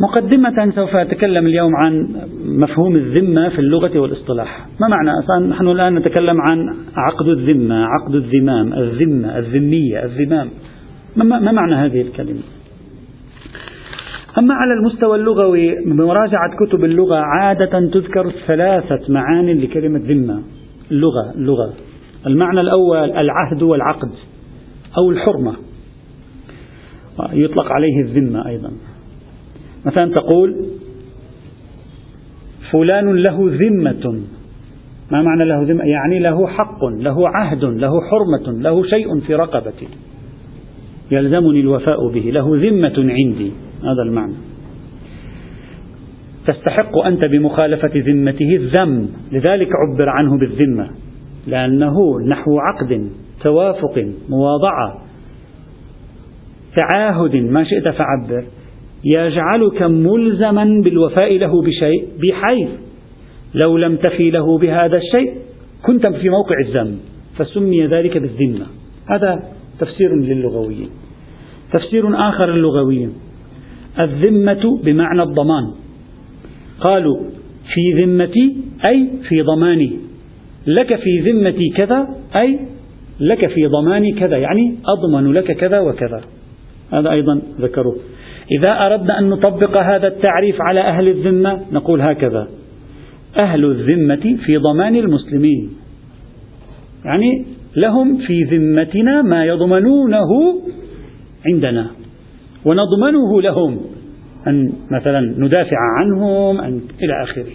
مقدمة 0.01 0.71
سوف 0.75 0.97
أتكلم 0.97 1.47
اليوم 1.47 1.77
عن 1.77 2.09
مفهوم 2.45 2.97
الذمة 2.97 3.49
في 3.49 3.59
اللغة 3.59 3.99
والاصطلاح. 3.99 4.67
ما 4.81 4.89
معنى؟ 4.89 5.49
نحن 5.49 5.69
الآن 5.69 5.95
نتكلم 5.95 6.41
عن 6.41 6.77
عقد 6.97 7.27
الذمة 7.29 7.85
عقد 7.85 8.15
الذمام 8.15 8.73
الذمة 8.73 9.39
الذمية 9.39 10.05
الذمام. 10.05 10.49
ما 11.17 11.53
معنى 11.53 11.75
هذه 11.75 12.01
الكلمة؟ 12.01 12.41
أما 14.39 14.55
على 14.55 14.73
المستوى 14.73 15.17
اللغوي 15.17 15.85
بمراجعة 15.87 16.51
كتب 16.67 16.85
اللغة 16.85 17.17
عادة 17.17 17.91
تذكر 17.93 18.33
ثلاثة 18.47 19.13
معان 19.13 19.59
لكلمة 19.59 19.99
ذمة. 19.99 20.43
اللغة 20.91 21.33
اللغة. 21.35 21.73
المعنى 22.27 22.61
الأول 22.61 23.11
العهد 23.11 23.63
والعقد 23.63 24.11
أو 24.99 25.11
الحرمة. 25.11 25.55
يطلق 27.33 27.73
عليه 27.73 28.01
الذمة 28.01 28.49
أيضا. 28.49 28.71
مثلا 29.87 30.15
تقول 30.15 30.67
فلان 32.71 33.17
له 33.17 33.39
ذمة. 33.41 34.21
ما 35.11 35.23
معنى 35.23 35.45
له 35.45 35.63
ذمة؟ 35.63 35.85
يعني 35.85 36.19
له 36.19 36.47
حق 36.47 36.85
له 36.85 37.29
عهد 37.29 37.65
له 37.65 37.91
حرمة 38.11 38.61
له 38.61 38.83
شيء 38.83 39.21
في 39.21 39.35
رقبتي. 39.35 39.89
يلزمني 41.11 41.61
الوفاء 41.61 42.13
به 42.13 42.31
له 42.31 42.57
ذمة 42.57 42.95
عندي. 42.99 43.53
هذا 43.83 44.03
المعنى. 44.07 44.35
تستحق 46.47 46.99
أنت 46.99 47.25
بمخالفة 47.25 47.91
ذمته 47.95 48.57
الذم. 48.57 49.09
لذلك 49.33 49.69
عبر 49.73 50.09
عنه 50.09 50.39
بالذمة. 50.39 50.91
لأنه 51.47 51.95
نحو 52.29 52.59
عقد 52.59 53.11
توافق 53.43 54.13
مواضعة 54.29 54.99
تعاهد. 56.77 57.37
ما 57.37 57.65
شئت 57.65 57.89
فعبر. 57.89 58.45
يجعلك 59.05 59.83
ملزما 59.83 60.65
بالوفاء 60.85 61.39
له 61.39 61.63
بشيء 61.63 62.09
بحيث 62.23 62.69
لو 63.65 63.77
لم 63.77 63.97
تفي 63.97 64.31
له 64.31 64.59
بهذا 64.59 64.97
الشيء 64.97 65.35
كنت 65.87 66.07
في 66.07 66.29
موقع 66.29 66.57
الذم 66.67 66.99
فسمي 67.39 67.87
ذلك 67.87 68.19
بالذمة. 68.19 68.67
هذا 69.11 69.43
تفسير 69.79 70.17
للغويين. 70.17 70.89
تفسير 71.73 72.29
آخر 72.29 72.51
للغويين. 72.51 73.13
الذمة 74.01 74.81
بمعنى 74.85 75.23
الضمان. 75.23 75.65
قالوا 76.81 77.17
في 77.75 78.05
ذمتي 78.05 78.57
أي 78.89 79.09
في 79.29 79.43
ضماني. 79.43 79.93
لك 80.67 80.97
في 80.97 81.21
ذمتي 81.21 81.69
كذا 81.77 82.09
أي 82.37 82.59
لك 83.21 83.47
في 83.47 83.67
ضماني 83.67 84.13
كذا. 84.13 84.37
يعني 84.37 84.75
أضمن 84.87 85.33
لك 85.33 85.53
كذا 85.53 85.81
وكذا. 85.81 86.21
هذا 86.93 87.11
أيضا 87.11 87.43
ذكروه. 87.61 87.97
إذا 88.59 88.87
أردنا 88.87 89.19
أن 89.19 89.29
نطبق 89.29 89.77
هذا 89.77 90.07
التعريف 90.07 90.57
على 90.61 90.81
أهل 90.81 91.09
الذمة 91.09 91.61
نقول 91.73 92.01
هكذا. 92.01 92.49
أهل 93.43 93.65
الذمة 93.65 94.37
في 94.47 94.57
ضمان 94.57 94.97
المسلمين. 94.97 95.71
يعني 97.05 97.45
لهم 97.77 98.19
في 98.27 98.43
ذمتنا 98.43 99.23
ما 99.23 99.45
يضمنونه 99.45 100.61
عندنا. 101.47 101.91
ونضمنه 102.65 103.43
لهم. 103.43 103.81
أن 104.47 104.73
مثلا 104.91 105.21
ندافع 105.39 105.77
عنهم 105.99 106.61
أن 106.61 106.81
إلى 107.03 107.23
آخره. 107.23 107.53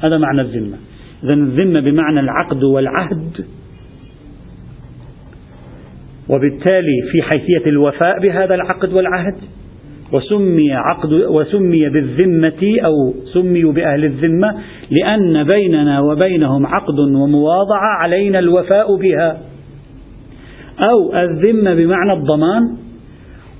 هذا 0.00 0.18
معنى 0.18 0.40
الذمة. 0.40 0.76
إذا 1.24 1.32
الذمة 1.32 1.80
بمعنى 1.80 2.20
العقد 2.20 2.62
والعهد. 2.62 3.44
وبالتالي 6.28 7.02
في 7.12 7.22
حيثية 7.22 7.70
الوفاء 7.70 8.20
بهذا 8.20 8.54
العقد 8.54 8.92
والعهد. 8.92 9.36
وسمي 10.12 10.72
عقد 10.72 11.12
وسمي 11.12 11.88
بالذمة 11.88 12.62
أو 12.84 13.14
سميوا 13.34 13.72
بأهل 13.72 14.04
الذمة 14.04 14.54
لأن 14.90 15.46
بيننا 15.54 16.00
وبينهم 16.00 16.66
عقد 16.66 16.98
ومواضعة 16.98 17.96
علينا 18.02 18.38
الوفاء 18.38 18.96
بها. 18.96 19.38
أو 20.90 21.14
الذمة 21.14 21.74
بمعنى 21.74 22.12
الضمان 22.12 22.62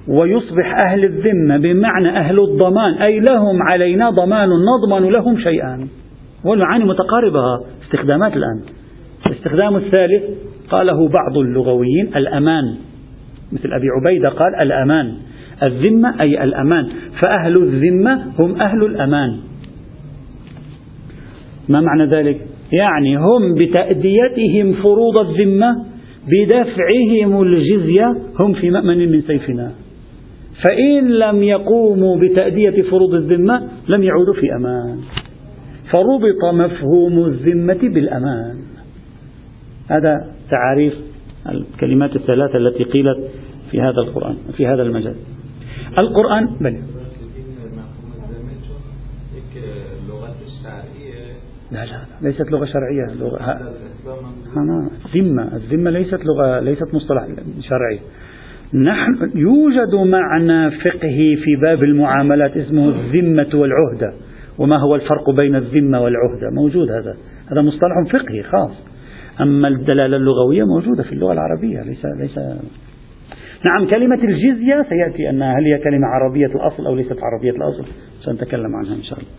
ويصبح 0.09 0.77
أهل 0.85 1.05
الذمة 1.05 1.57
بمعنى 1.57 2.09
أهل 2.09 2.41
الضمان 2.41 2.95
أي 2.95 3.21
لهم 3.21 3.63
علينا 3.63 4.11
ضمان 4.11 4.49
نضمن 4.49 5.11
لهم 5.11 5.39
شيئا. 5.39 5.89
والمعاني 6.45 6.85
متقاربة 6.85 7.41
استخدامات 7.85 8.37
الآن. 8.37 8.61
الاستخدام 9.27 9.77
الثالث 9.77 10.23
قاله 10.71 11.09
بعض 11.09 11.37
اللغويين 11.39 12.11
الأمان. 12.17 12.75
مثل 13.53 13.73
أبي 13.73 13.87
عبيدة 14.01 14.29
قال 14.29 14.55
الأمان. 14.55 15.15
الذمة 15.63 16.21
أي 16.21 16.45
الأمان. 16.45 16.89
فأهل 17.23 17.57
الذمة 17.63 18.33
هم 18.39 18.61
أهل 18.61 18.85
الأمان. 18.85 19.37
ما 21.69 21.81
معنى 21.81 22.07
ذلك؟ 22.07 22.41
يعني 22.73 23.17
هم 23.17 23.55
بتأديتهم 23.55 24.73
فروض 24.83 25.21
الذمة 25.21 25.85
بدفعهم 26.29 27.43
الجزية 27.43 28.17
هم 28.45 28.53
في 28.53 28.71
مأمن 28.71 29.13
من 29.13 29.23
سيفنا. 29.23 29.73
فإن 30.65 31.09
لم 31.09 31.43
يقوموا 31.43 32.17
بتأدية 32.17 32.83
فروض 32.83 33.15
الذمة 33.15 33.69
لم 33.89 34.03
يعودوا 34.03 34.35
في 34.35 34.57
أمان. 34.57 34.99
فربط 35.91 36.55
مفهوم 36.55 37.25
الذمة 37.25 37.95
بالأمان. 37.95 38.57
هذا 39.91 40.15
تعاريف 40.51 40.95
الكلمات 41.49 42.17
الثلاثة 42.17 42.59
التي 42.59 42.85
قيلت 42.85 43.19
في 43.71 43.81
هذا 43.81 44.01
القرآن 44.01 44.35
في 44.57 44.67
هذا 44.67 44.83
المجال. 44.83 45.15
القرآن 45.99 46.47
بل. 46.61 46.81
لا 51.73 51.85
لا 51.85 52.05
ليست 52.23 52.51
لغة 52.51 52.65
شرعية 52.65 53.15
لغة 53.21 53.61
الذمة 55.07 55.57
الذمة 55.57 55.91
ليست 55.91 56.21
لغة 56.25 56.61
ليست 56.61 56.95
مصطلح 56.95 57.27
شرعي. 57.61 58.01
نحن 58.75 59.31
يوجد 59.35 59.95
معنى 59.95 60.71
فقهي 60.71 61.37
في 61.37 61.57
باب 61.63 61.83
المعاملات 61.85 62.57
اسمه 62.57 62.89
الذمة 62.89 63.49
والعهدة. 63.55 64.15
وما 64.59 64.77
هو 64.77 64.95
الفرق 64.95 65.31
بين 65.31 65.57
الذمة 65.57 66.01
والعهدة؟ 66.01 66.51
موجود 66.51 66.91
هذا. 66.91 67.17
هذا 67.53 67.63
مصطلح 67.63 68.13
فقهي 68.13 68.43
خاص. 68.43 68.73
أما 69.41 69.69
الدلالة 69.69 70.17
اللغوية 70.17 70.65
موجودة 70.65 71.03
في 71.03 71.13
اللغة 71.13 71.33
العربية 71.33 71.83
ليس 71.83 72.05
ليس 72.05 72.39
نعم 73.69 73.87
كلمة 73.87 74.19
الجزية 74.25 74.83
سيأتي 74.89 75.31
أنها 75.31 75.59
هل 75.59 75.65
هي 75.65 75.79
كلمة 75.79 76.07
عربية 76.07 76.47
الأصل 76.47 76.87
أو 76.87 76.95
ليست 76.95 77.17
عربية 77.23 77.51
الأصل؟ 77.51 77.85
سنتكلم 78.21 78.77
عنها 78.77 78.95
إن 78.95 79.03
شاء 79.03 79.19
الله. 79.19 79.31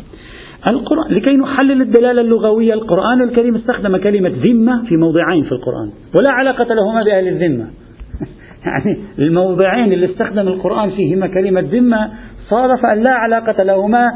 القرآن 0.68 1.12
لكي 1.12 1.38
نحلل 1.38 1.82
الدلالة 1.82 2.22
اللغوية 2.22 2.74
القرآن 2.74 3.22
الكريم 3.22 3.56
استخدم 3.56 3.98
كلمة 3.98 4.30
ذمة 4.30 4.86
في 4.86 4.98
موضعين 4.98 5.44
في 5.44 5.52
القرآن 5.52 5.92
ولا 6.20 6.32
علاقة 6.32 6.74
لهما 6.74 7.04
بأهل 7.04 7.28
الذمة. 7.28 7.68
يعني 8.66 8.98
الموضعين 9.20 9.94
اللي 9.94 10.06
استخدم 10.06 10.48
القرآن 10.48 10.90
فيهما 10.90 11.28
كلمة 11.28 11.62
ذمة 11.62 12.12
صادف 12.50 12.86
أن 12.86 13.04
لا 13.04 13.12
علاقة 13.12 13.64
لهما 13.64 14.12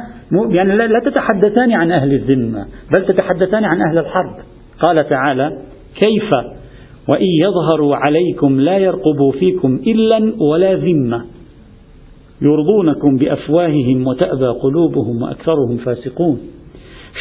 يعني 0.49 0.77
لا 0.77 0.99
تتحدثان 1.05 1.71
عن 1.71 1.91
أهل 1.91 2.13
الذمة 2.13 2.65
بل 2.95 3.05
تتحدثان 3.05 3.63
عن 3.63 3.81
أهل 3.81 3.97
الحرب. 3.97 4.35
قال 4.81 5.09
تعالى 5.09 5.57
كيف 5.95 6.55
وإن 7.09 7.27
يظهروا 7.41 7.95
عليكم 7.95 8.59
لا 8.59 8.77
يرقبوا 8.77 9.31
فيكم 9.39 9.79
إلا 9.87 10.33
ولا 10.51 10.75
ذمة. 10.75 11.25
يرضونكم 12.41 13.17
بأفواههم 13.17 14.07
وتأبى 14.07 14.47
قلوبهم 14.47 15.21
وأكثرهم 15.21 15.77
فاسقون. 15.77 16.39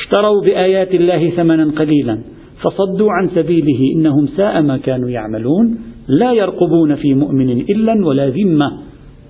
اشتروا 0.01 0.43
بآيات 0.45 0.95
الله 0.95 1.31
ثمنا 1.31 1.71
قليلا 1.71 2.19
فصدوا 2.63 3.09
عن 3.13 3.29
سبيله 3.29 3.81
إنهم 3.97 4.27
ساء 4.27 4.63
ما 4.63 4.77
كانوا 4.77 5.11
يعملون. 5.11 5.79
لا 6.09 6.33
يرقبون 6.33 6.95
في 6.95 7.15
مؤمن 7.15 7.51
إلا 7.51 8.07
ولا 8.07 8.29
ذمة. 8.29 8.73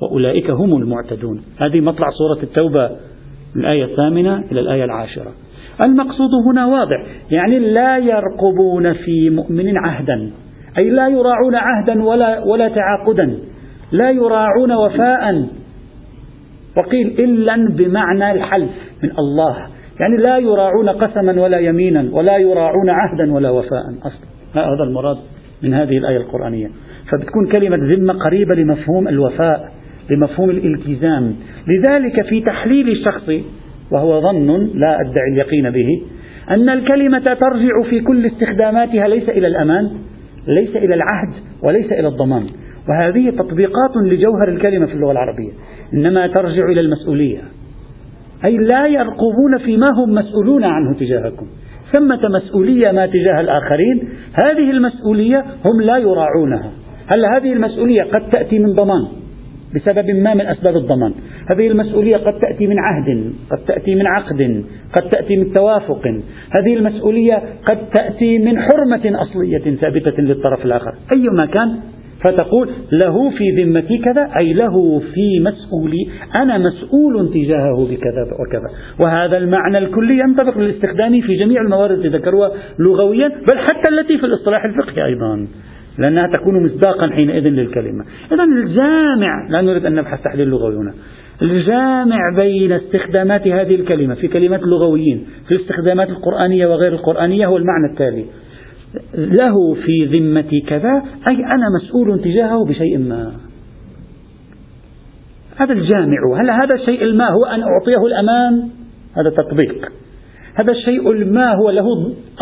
وأولئك 0.02 0.50
هم 0.50 0.76
المعتدون. 0.82 1.42
هذه 1.56 1.80
مطلع 1.80 2.06
سورة 2.11 2.42
التوبة 2.42 2.90
الآية 3.56 3.84
الثامنة 3.84 4.44
إلى 4.52 4.61
الآية 4.61 4.84
العاشرة. 4.84 5.32
المقصود 5.87 6.30
هنا 6.46 6.66
واضح 6.66 7.06
يعني 7.30 7.58
لا 7.58 7.99
يرقبون 7.99 8.92
في 8.92 9.30
مؤمن 9.30 9.78
عهدا. 9.78 10.30
أي 10.78 10.90
لا 10.90 11.09
يراعون 11.09 11.54
عهدا 11.54 12.04
ولا, 12.04 12.45
ولا 12.45 12.69
تعاقدا. 12.69 13.38
لا 13.93 14.11
يراعون 14.11 14.73
وفاء 14.73 15.47
وقيل 16.76 17.07
إلا 17.07 17.69
بمعنى 17.71 18.33
الحلف 18.33 18.71
من 19.02 19.11
الله. 19.19 19.57
يعني 20.00 20.16
لا 20.26 20.38
يراعون 20.38 20.88
قسما 20.88 21.43
ولا 21.43 21.59
يمينا 21.59 22.09
ولا 22.12 22.37
يراعون 22.37 22.90
عهدا 22.90 23.33
ولا 23.33 23.50
وفاء 23.50 23.83
أصلا 24.02 24.28
هذا 24.54 24.85
المراد 24.88 25.16
من 25.62 25.75
هذه 25.75 25.99
الآية 25.99 26.16
القرآنية. 26.16 26.69
فبتكون 27.12 27.47
كلمة 27.52 27.76
ذمة 27.76 28.12
قريبة 28.12 28.54
لمفهوم 28.54 29.09
الوفاء 29.09 29.73
لمفهوم 30.11 30.50
الالتزام. 30.50 31.35
لذلك 31.69 32.26
في 32.28 32.40
تحليل 32.40 32.88
الشخص 32.88 33.31
وهو 33.93 34.21
ظن 34.21 34.71
لا 34.75 35.00
أدعي 35.00 35.28
اليقين 35.33 35.71
به 35.71 36.02
أن 36.50 36.69
الكلمة 36.69 37.19
ترجع 37.19 37.90
في 37.90 38.00
كل 38.00 38.26
استخداماتها 38.26 39.09
ليس 39.09 39.28
إلى 39.28 39.47
الأمان. 39.47 39.90
ليس 40.46 40.76
إلى 40.76 40.94
العهد 40.94 41.34
وليس 41.62 41.92
إلى 41.92 42.08
الضمان. 42.08 42.46
وهذه 42.88 43.30
تطبيقات 43.30 43.96
لجوهر 43.96 44.48
الكلمة 44.48 44.86
في 44.86 44.92
اللغة 44.92 45.12
العربية. 45.12 45.52
إنما 45.94 46.26
ترجع 46.26 46.64
إلى 46.64 46.80
المسؤولية. 46.80 47.42
أي 48.44 48.56
لا 48.56 48.86
يرقبون 48.86 49.58
فيما 49.64 49.90
هم 49.90 50.14
مسؤولون 50.14 50.64
عنه 50.64 50.98
تجاهكم. 50.98 51.46
ثمة 51.92 52.20
مسؤولية 52.28 52.92
ما 52.92 53.06
تجاه 53.06 53.40
الآخرين 53.40 54.08
هذه 54.44 54.70
المسؤولية 54.70 55.40
هم 55.40 55.80
لا 55.80 55.96
يراعونها. 55.96 56.70
هل 57.16 57.24
هذه 57.34 57.52
المسؤولية 57.52 58.02
قد 58.02 58.30
تأتي 58.30 58.58
من 58.58 58.72
ضمان؟ 58.72 59.06
بسبب 59.74 60.10
ما 60.10 60.34
من 60.34 60.46
أسباب 60.46 60.76
الضمان. 60.76 61.14
هذه 61.52 61.66
المسؤولية 61.66 62.16
قد 62.16 62.38
تأتي 62.38 62.66
من 62.66 62.78
عهد 62.78 63.32
قد 63.50 63.58
تأتي 63.66 63.94
من 63.94 64.06
عقد 64.06 64.64
قد 64.96 65.08
تأتي 65.08 65.36
من 65.36 65.52
توافق. 65.52 66.06
هذه 66.50 66.74
المسؤولية 66.74 67.42
قد 67.66 67.78
تأتي 67.94 68.38
من 68.38 68.58
حرمة 68.58 69.22
أصلية 69.22 69.76
ثابتة 69.76 70.22
للطرف 70.22 70.64
الآخر. 70.64 70.94
أيما 71.12 71.46
كان 71.46 71.76
فتقول 72.24 72.68
له 72.92 73.30
في 73.30 73.62
ذمتي 73.62 73.98
كذا 73.98 74.30
أي 74.36 74.52
له 74.52 74.98
في 74.98 75.40
مسؤولي 75.40 76.08
أنا 76.34 76.58
مسؤول 76.58 77.30
تجاهه 77.34 77.86
بكذا 77.90 78.22
وكذا. 78.40 78.68
وهذا 79.04 79.36
المعنى 79.36 79.78
الكلي 79.78 80.18
ينطبق 80.18 80.58
للاستخدام 80.58 81.20
في 81.20 81.36
جميع 81.36 81.62
الموارد 81.62 81.98
التي 81.98 82.08
ذكروها 82.08 82.50
لغويا 82.78 83.28
بل 83.28 83.58
حتى 83.58 83.90
التي 83.92 84.18
في 84.18 84.26
الاصطلاح 84.26 84.64
الفقهي 84.64 85.04
أيضا 85.04 85.46
لأنها 85.98 86.26
تكون 86.26 86.64
مصداقا 86.64 87.10
حينئذ 87.10 87.42
للكلمة. 87.42 88.04
إذا 88.32 88.44
الجامع 88.44 89.48
لا 89.50 89.60
نريد 89.60 89.86
أن 89.86 89.94
نبحث 89.94 90.22
تحليل 90.22 90.48
لغوي 90.48 90.76
هنا. 90.76 90.92
الجامع 91.42 92.18
بين 92.36 92.72
استخدامات 92.72 93.48
هذه 93.48 93.74
الكلمة 93.74 94.14
في 94.14 94.28
كلمات 94.28 94.60
اللغويين 94.60 95.26
في 95.48 95.54
الاستخدامات 95.54 96.08
القرآنية 96.08 96.66
وغير 96.66 96.92
القرآنية 96.92 97.46
هو 97.46 97.56
المعنى 97.56 97.86
التالي. 97.92 98.24
له 99.14 99.74
في 99.74 100.04
ذمتي 100.04 100.60
كذا 100.60 101.02
أي 101.30 101.36
أنا 101.36 101.66
مسؤول 101.82 102.20
تجاهه 102.20 102.64
بشيء 102.64 102.98
ما. 102.98 103.32
هذا 105.56 105.72
الجامع 105.72 106.40
هل 106.40 106.50
هذا 106.50 106.74
الشيء 106.74 107.02
الما 107.02 107.28
هو 107.28 107.44
أن 107.44 107.62
أعطيه 107.62 108.06
الأمان؟ 108.06 108.68
هذا 109.16 109.30
تطبيق. 109.36 109.92
هذا 110.54 110.73
الشيء 110.73 111.10
الما 111.10 111.54
هو 111.54 111.70
له 111.70 111.86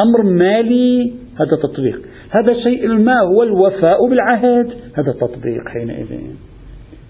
أمر 0.05 0.23
مالي؟ 0.23 1.13
هذا 1.35 1.63
تطبيق. 1.63 2.01
هذا 2.31 2.53
الشيء 2.53 2.87
الما 2.87 3.21
هو 3.21 3.43
الوفاء 3.43 4.09
بالعهد؟ 4.09 4.67
هذا 4.95 5.13
تطبيق 5.21 5.69
حينئذ. 5.69 6.07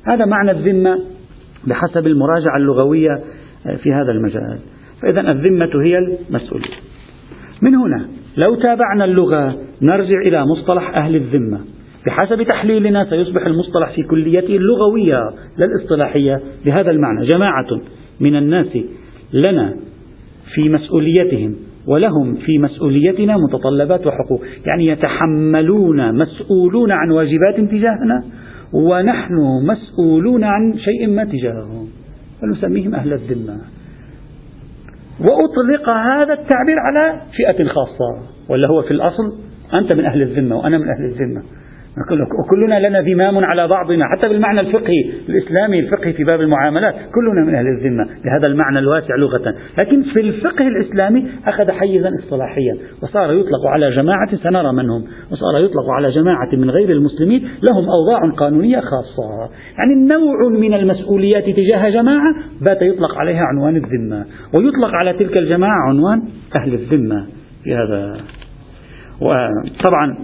هذا 0.06 0.24
معنى 0.24 0.50
الذمة. 0.50 0.98
بحسب 1.66 2.06
المراجعة 2.06 2.56
اللغوية 2.56 3.20
في 3.82 3.92
هذا 3.92 4.12
المجال. 4.12 4.58
فإذا 5.02 5.20
الذمة 5.20 5.70
هي 5.82 5.98
المسؤولية 5.98 6.76
من 7.62 7.74
هنا 7.74 8.06
لو 8.36 8.54
تابعنا 8.54 9.04
اللغة 9.04 9.58
نرجع 9.82 10.18
إلى 10.26 10.46
مصطلح 10.46 10.96
أهل 10.96 11.16
الذمة. 11.16 11.60
بحسب 12.06 12.42
تحليلنا 12.42 13.04
سيصبح 13.04 13.46
المصطلح 13.46 13.94
في 13.94 14.02
كليته 14.02 14.56
اللغوية 14.56 15.18
لا 15.58 15.66
الاصطلاحية 15.66 16.40
بهذا 16.64 16.90
المعنى 16.90 17.26
جماعة 17.26 17.80
من 18.20 18.36
الناس 18.36 18.78
لنا 19.32 19.76
في 20.54 20.68
مسؤوليتهم 20.68 21.54
ولهم 21.86 22.34
في 22.34 22.58
مسؤوليتنا 22.58 23.36
متطلبات 23.36 24.06
وحقوق. 24.06 24.44
يعني 24.66 24.86
يتحملون 24.86 26.18
مسؤولون 26.18 26.92
عن 26.92 27.10
واجبات 27.10 27.56
تجاهنا 27.56 28.24
ونحن 28.72 29.34
مسؤولون 29.66 30.44
عن 30.44 30.74
شيء 30.78 31.10
ما 31.10 31.24
تجاههم 31.24 31.88
فنسميهم 32.40 32.94
أهل 32.94 33.12
الذمة. 33.12 33.58
وأطلق 35.20 35.88
هذا 35.88 36.32
التعبير 36.32 36.76
على 36.78 37.20
فئة 37.36 37.64
خاصة. 37.64 38.22
ولا 38.48 38.68
هو 38.68 38.82
في 38.82 38.90
الأصل 38.90 39.38
أنت 39.74 39.92
من 39.92 40.04
أهل 40.04 40.22
الذمة 40.22 40.56
وأنا 40.56 40.78
من 40.78 40.88
أهل 40.88 41.04
الذمة. 41.04 41.42
وكلنا 42.44 42.88
لنا 42.88 43.00
ذمام 43.00 43.44
على 43.44 43.68
بعضنا. 43.68 44.04
حتى 44.16 44.28
بالمعنى 44.28 44.60
الفقهي 44.60 45.10
الإسلامي 45.28 45.80
الفقهي 45.80 46.12
في 46.12 46.24
باب 46.24 46.40
المعاملات 46.40 46.94
كلنا 46.94 47.46
من 47.46 47.54
أهل 47.54 47.66
الذمة 47.66 48.04
بهذا 48.04 48.46
المعنى 48.48 48.78
الواسع 48.78 49.16
لغة. 49.16 49.54
لكن 49.82 50.02
في 50.02 50.20
الفقه 50.20 50.68
الإسلامي 50.68 51.26
أخذ 51.46 51.70
حيزا 51.70 52.10
اصطلاحيا 52.24 52.76
وصار 53.02 53.32
يطلق 53.32 53.66
على 53.66 53.90
جماعة 53.90 54.36
سنرى 54.36 54.72
من 54.72 54.90
هم 54.90 55.04
وصار 55.32 55.64
يطلق 55.64 55.90
على 55.90 56.10
جماعة 56.10 56.48
من 56.52 56.70
غير 56.70 56.90
المسلمين 56.90 57.48
لهم 57.62 57.84
أوضاع 57.90 58.30
قانونية 58.36 58.80
خاصة. 58.80 59.50
يعني 59.78 59.94
نوع 60.08 60.48
من 60.48 60.74
المسؤوليات 60.74 61.44
تجاه 61.44 61.90
جماعة 61.90 62.34
بات 62.60 62.82
يطلق 62.82 63.18
عليها 63.18 63.42
عنوان 63.42 63.76
الذمة 63.76 64.24
ويطلق 64.54 64.94
على 64.94 65.12
تلك 65.12 65.36
الجماعة 65.36 65.88
عنوان 65.88 66.22
أهل 66.56 66.74
الذمة. 66.74 67.26
في 67.64 67.74
هذا. 67.74 68.16
وطبعا 69.20 70.16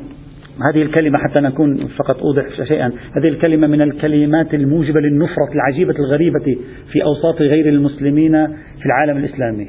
هذه 0.72 0.82
الكلمة 0.82 1.18
حتى 1.18 1.40
نكون 1.40 1.88
فقط 1.88 2.16
أوضح 2.22 2.44
شيئا. 2.68 2.92
هذه 3.16 3.28
الكلمة 3.28 3.66
من 3.66 3.82
الكلمات 3.82 4.54
الموجبة 4.54 5.00
للنفرة 5.00 5.48
العجيبة 5.54 5.94
الغريبة 5.98 6.44
في 6.92 7.02
أوساط 7.04 7.42
غير 7.42 7.68
المسلمين 7.68 8.46
في 8.80 8.86
العالم 8.86 9.16
الإسلامي. 9.16 9.68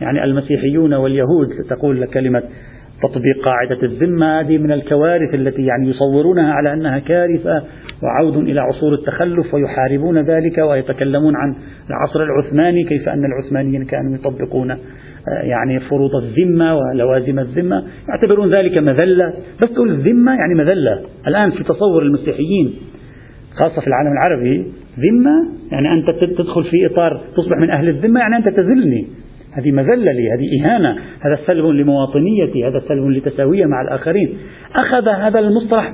يعني 0.00 0.24
المسيحيون 0.24 0.94
واليهود 0.94 1.48
تقول 1.70 2.06
كلمة 2.06 2.42
تطبيق 3.02 3.44
قاعدة 3.44 3.82
الذمة. 3.82 4.40
هذه 4.40 4.58
من 4.58 4.72
الكوارث 4.72 5.34
التي 5.34 5.62
يعني 5.62 5.88
يصورونها 5.88 6.52
على 6.52 6.72
أنها 6.72 6.98
كارثة 6.98 7.62
وعود 8.02 8.36
إلى 8.36 8.60
عصور 8.60 8.94
التخلف 8.94 9.54
ويحاربون 9.54 10.18
ذلك 10.18 10.58
ويتكلمون 10.58 11.36
عن 11.36 11.54
العصر 11.90 12.22
العثماني 12.22 12.84
كيف 12.84 13.08
أن 13.08 13.24
العثمانيين 13.24 13.84
كانوا 13.84 14.14
يطبقون 14.14 14.78
يعني 15.42 15.80
فروض 15.80 16.10
الذمة 16.16 16.76
ولوازم 16.76 17.38
الذمة 17.38 17.84
يعتبرون 18.08 18.54
ذلك 18.54 18.78
مذلة. 18.78 19.32
بس 19.62 19.72
تقول 19.72 19.90
الذمة 19.90 20.32
يعني 20.32 20.54
مذلة. 20.54 21.00
الآن 21.26 21.50
في 21.50 21.64
تصور 21.64 22.02
المسيحيين 22.02 22.74
خاصة 23.54 23.80
في 23.80 23.86
العالم 23.86 24.12
العربي 24.12 24.66
ذمة 24.98 25.48
يعني 25.72 25.92
أنت 25.92 26.10
تدخل 26.38 26.64
في 26.64 26.86
إطار 26.86 27.20
تصبح 27.36 27.56
من 27.58 27.70
أهل 27.70 27.88
الذمة 27.88 28.20
يعني 28.20 28.36
أنت 28.36 28.48
تذلني. 28.48 29.06
هذه 29.52 29.72
مذلة 29.72 30.12
لي 30.12 30.32
هذه 30.32 30.62
إهانة. 30.62 30.90
هذا 31.20 31.38
سلب 31.46 31.64
لمواطنيتي 31.64 32.64
هذا 32.66 32.78
سلب 32.88 33.08
لتساوية 33.08 33.66
مع 33.66 33.82
الآخرين. 33.82 34.36
أخذ 34.74 35.08
هذا 35.08 35.38
المصطلح 35.38 35.92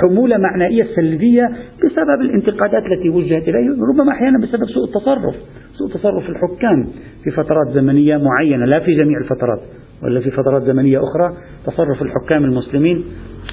حمولة 0.00 0.36
معنائية 0.38 0.84
سلبية 0.96 1.48
بسبب 1.84 2.20
الانتقادات 2.20 2.82
التي 2.92 3.08
وجهت 3.08 3.48
إليه 3.48 3.70
ربما 3.92 4.12
أحيانا 4.12 4.38
بسبب 4.38 4.64
سوء 4.74 4.84
التصرف 4.84 5.34
سوء 5.72 5.88
تصرف 5.88 6.28
الحكام 6.28 6.88
في 7.24 7.30
فترات 7.30 7.68
زمنية 7.74 8.16
معينة 8.16 8.64
لا 8.64 8.78
في 8.80 8.94
جميع 8.94 9.18
الفترات 9.18 9.60
ولا 10.02 10.20
في 10.20 10.30
فترات 10.30 10.62
زمنية 10.62 10.98
أخرى 10.98 11.36
تصرف 11.66 12.02
الحكام 12.02 12.44
المسلمين 12.44 13.04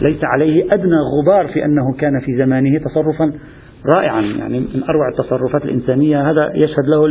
ليس 0.01 0.19
عليه 0.23 0.73
أدنى 0.73 0.95
غبار 1.21 1.47
في 1.47 1.65
أنه 1.65 1.93
كان 1.99 2.19
في 2.19 2.38
زمانه 2.38 2.80
تصرفا 2.80 3.32
رائعا 3.95 4.21
يعني 4.21 4.60
من 4.60 4.84
أروع 4.89 5.10
التصرفات 5.10 5.65
الإنسانية 5.65 6.32
هذا 6.32 6.51
يشهد 6.56 6.86
له 6.88 7.06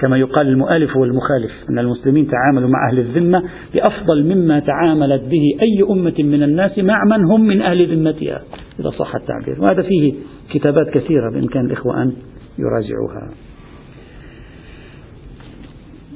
كما 0.00 0.16
يقال 0.16 0.48
المؤلف 0.48 0.96
والمخالف 0.96 1.50
أن 1.70 1.78
المسلمين 1.78 2.28
تعاملوا 2.28 2.68
مع 2.68 2.88
أهل 2.90 2.98
الذمة 2.98 3.42
بأفضل 3.74 4.24
مما 4.24 4.60
تعاملت 4.60 5.22
به 5.22 5.42
أي 5.62 5.82
أمة 5.90 6.14
من 6.18 6.42
الناس 6.42 6.78
مع 6.78 7.04
من 7.04 7.24
هم 7.24 7.46
من 7.46 7.62
أهل 7.62 7.96
ذمتها 7.96 8.42
إذا 8.80 8.90
صح 8.90 9.14
التعبير. 9.14 9.62
وهذا 9.62 9.82
فيه 9.82 10.14
كتابات 10.50 10.90
كثيرة 10.90 11.30
بإمكان 11.30 11.66
الإخوة 11.66 12.02
أن 12.02 12.12
يراجعوها. 12.58 13.30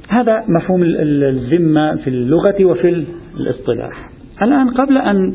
هذا 0.08 0.44
مفهوم 0.48 0.82
الذمة 0.82 1.96
في 1.96 2.10
اللغة 2.10 2.64
وفي 2.64 3.04
الاصطلاح. 3.40 4.10
الآن 4.42 4.70
قبل 4.70 4.98
أن 4.98 5.34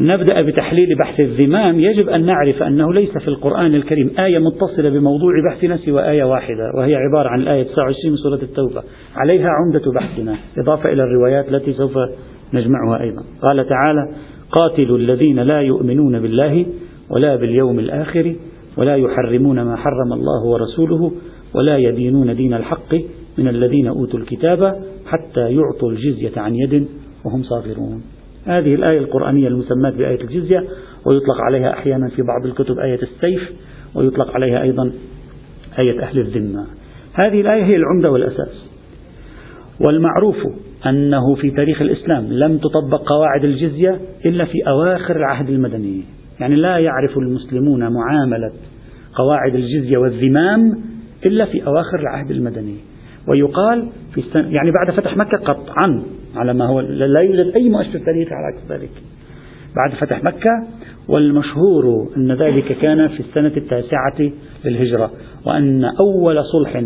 نبدأ 0.00 0.42
بتحليل 0.42 0.98
بحث 0.98 1.20
الذمام 1.20 1.80
يجب 1.80 2.08
أن 2.08 2.26
نعرف 2.26 2.62
أنه 2.62 2.92
ليس 2.92 3.18
في 3.18 3.28
القرآن 3.28 3.74
الكريم 3.74 4.10
آية 4.18 4.38
متصلة 4.38 4.90
بموضوع 4.90 5.32
بحثنا 5.50 5.76
سوى 5.76 6.10
آية 6.10 6.24
واحدة 6.24 6.72
وهي 6.76 6.94
عبارة 6.94 7.28
عن 7.28 7.40
الآية 7.40 7.62
29 7.62 8.10
من 8.10 8.16
سورة 8.16 8.42
التوبة. 8.42 8.82
عليها 9.16 9.48
عمدة 9.48 9.92
بحثنا 9.92 10.36
إضافة 10.58 10.92
إلى 10.92 11.02
الروايات 11.02 11.48
التي 11.48 11.72
سوف 11.72 11.98
نجمعها 12.54 13.00
أيضا. 13.00 13.22
قال 13.42 13.68
تعالى 13.68 14.14
قاتلوا 14.52 14.98
الذين 14.98 15.40
لا 15.40 15.60
يؤمنون 15.60 16.20
بالله 16.20 16.66
ولا 17.10 17.36
باليوم 17.36 17.78
الآخر 17.78 18.34
ولا 18.76 18.96
يحرمون 18.96 19.62
ما 19.62 19.76
حرم 19.76 20.12
الله 20.12 20.46
ورسوله 20.46 21.12
ولا 21.54 21.76
يدينون 21.76 22.36
دين 22.36 22.54
الحق 22.54 22.94
من 23.38 23.48
الذين 23.48 23.86
أوتوا 23.86 24.18
الكتاب 24.18 24.82
حتى 25.06 25.40
يعطوا 25.40 25.90
الجزية 25.90 26.32
عن 26.40 26.54
يد 26.54 26.86
وهم 27.24 27.42
صاغرون. 27.42 28.17
هذه 28.48 28.74
الآية 28.74 28.98
القرآنية 28.98 29.48
المسماة 29.48 29.90
بآية 29.90 30.20
الجزية 30.20 30.64
ويطلق 31.04 31.40
عليها 31.40 31.72
أحيانا 31.72 32.08
في 32.08 32.22
بعض 32.22 32.46
الكتب 32.46 32.78
آية 32.78 32.98
السيف 33.02 33.52
ويطلق 33.94 34.30
عليها 34.34 34.62
أيضا 34.62 34.92
آية 35.78 36.02
أهل 36.02 36.18
الذمة. 36.18 36.66
هذه 37.14 37.40
الآية 37.40 37.64
هي 37.64 37.76
العمدة 37.76 38.10
والأساس. 38.10 38.68
والمعروف 39.80 40.36
أنه 40.86 41.34
في 41.34 41.50
تاريخ 41.50 41.82
الإسلام 41.82 42.32
لم 42.32 42.58
تطبق 42.58 43.08
قواعد 43.08 43.44
الجزية 43.44 44.00
إلا 44.26 44.44
في 44.44 44.58
أواخر 44.68 45.16
العهد 45.16 45.48
المدني. 45.48 46.04
يعني 46.40 46.56
لا 46.56 46.78
يعرف 46.78 47.18
المسلمون 47.18 47.80
معاملة 47.80 48.52
قواعد 49.14 49.54
الجزية 49.54 49.98
والذمام 49.98 50.80
إلا 51.26 51.44
في 51.44 51.66
أواخر 51.66 51.98
العهد 52.00 52.30
المدني. 52.30 52.76
ويقال 53.30 53.88
في 54.14 54.20
السنة 54.20 54.48
يعني 54.48 54.70
بعد 54.70 54.96
فتح 54.96 55.16
مكة 55.16 55.38
قطعا 55.44 56.02
على 56.36 56.54
ما 56.54 56.66
هو 56.66 56.80
لا 56.80 57.20
يوجد 57.20 57.52
أي 57.56 57.68
مؤشر 57.68 57.98
تاريخي 57.98 58.34
على 58.34 58.46
عكس 58.46 58.72
ذلك. 58.72 58.90
بعد 59.76 59.94
فتح 60.00 60.24
مكة 60.24 60.66
والمشهور 61.08 62.08
أن 62.16 62.32
ذلك 62.32 62.72
كان 62.72 63.08
في 63.08 63.20
السنة 63.20 63.52
التاسعة 63.56 64.30
للهجرة 64.64 65.10
وأن 65.46 65.84
أول 65.84 66.44
صلح 66.44 66.82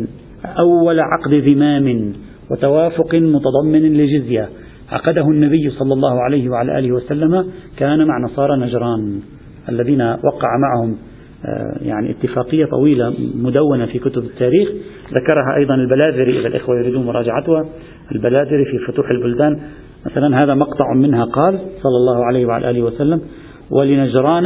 أول 0.58 1.00
عقد 1.00 1.34
ذمام 1.34 2.12
وتوافق 2.50 3.14
متضمن 3.14 3.82
لجزية 3.96 4.48
عقده 4.92 5.28
النبي 5.28 5.70
صلى 5.70 5.92
الله 5.94 6.20
عليه 6.20 6.48
وعلى 6.48 6.78
آله 6.78 6.92
وسلم 6.92 7.46
كان 7.76 8.06
مع 8.06 8.18
نصارى 8.24 8.56
نجران 8.56 9.20
الذين 9.68 10.02
وقع 10.02 10.48
معهم 10.58 10.96
يعني 11.82 12.10
اتفاقية 12.10 12.64
طويلة 12.64 13.14
مدونة 13.34 13.86
في 13.86 13.98
كتب 13.98 14.24
التاريخ. 14.24 14.68
ذكرها 15.08 15.56
أيضا 15.56 15.74
البلاذري 15.74 16.40
إذا 16.40 16.48
الإخوة 16.48 16.76
يريدون 16.78 17.06
مراجعتها. 17.06 17.66
البلاذري 18.12 18.64
في 18.64 18.92
فتوح 18.92 19.10
البلدان. 19.10 19.60
مثلا 20.06 20.42
هذا 20.44 20.54
مقطع 20.54 20.94
منها 20.94 21.24
قال 21.24 21.58
صلى 21.82 21.96
الله 21.96 22.24
عليه 22.24 22.46
وعلى 22.46 22.70
آله 22.70 22.82
وسلم 22.82 23.20
ولنجران 23.70 24.44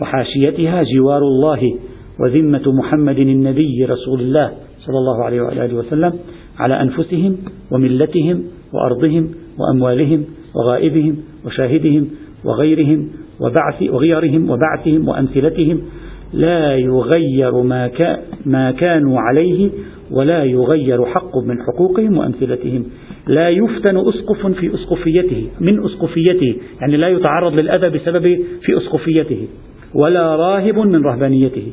وحاشيتها 0.00 0.82
جوار 0.82 1.22
الله 1.22 1.78
وذمة 2.20 2.72
محمد 2.72 3.18
النبي 3.18 3.84
رسول 3.84 4.20
الله 4.20 4.52
صلى 4.80 4.98
الله 4.98 5.24
عليه 5.24 5.40
وعلى 5.42 5.64
آله 5.64 5.74
وسلم 5.74 6.12
على 6.58 6.82
أنفسهم 6.82 7.36
وملتهم 7.72 8.42
وأرضهم 8.72 9.30
وأموالهم 9.58 10.24
وغائبهم 10.54 11.16
وشاهدهم 11.46 12.08
وغيرهم 12.44 13.08
وبعث 13.40 13.82
وغيرهم 13.82 14.50
وبعثهم 14.50 15.08
وأمثلتهم 15.08 15.82
لا 16.32 16.76
يغير 16.76 17.62
ما, 17.62 17.90
ما 18.46 18.70
كانوا 18.70 19.20
عليه 19.20 19.70
ولا 20.10 20.44
يغير 20.44 21.04
حق 21.04 21.36
من 21.46 21.56
حقوقهم 21.62 22.18
وأمثلتهم 22.18 22.84
لا 23.26 23.48
يفتن 23.48 23.96
أسقف 23.96 24.46
في 24.46 24.74
أسقفيته 24.74 25.48
من 25.60 25.84
أسقفيته 25.84 26.56
يعني 26.80 26.96
لا 26.96 27.08
يتعرض 27.08 27.60
للأذى 27.60 27.98
بسبب 27.98 28.38
في 28.62 28.76
أسقفيته 28.76 29.48
ولا 29.94 30.36
راهب 30.36 30.78
من 30.78 31.04
رهبانيته 31.04 31.72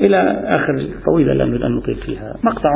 إلى 0.00 0.42
آخر 0.44 0.86
طويلة 1.06 1.32
لا 1.32 1.44
نريد 1.44 1.62
أن 1.62 1.76
نطيل 1.76 1.94
فيها 1.94 2.34
مقطع 2.44 2.74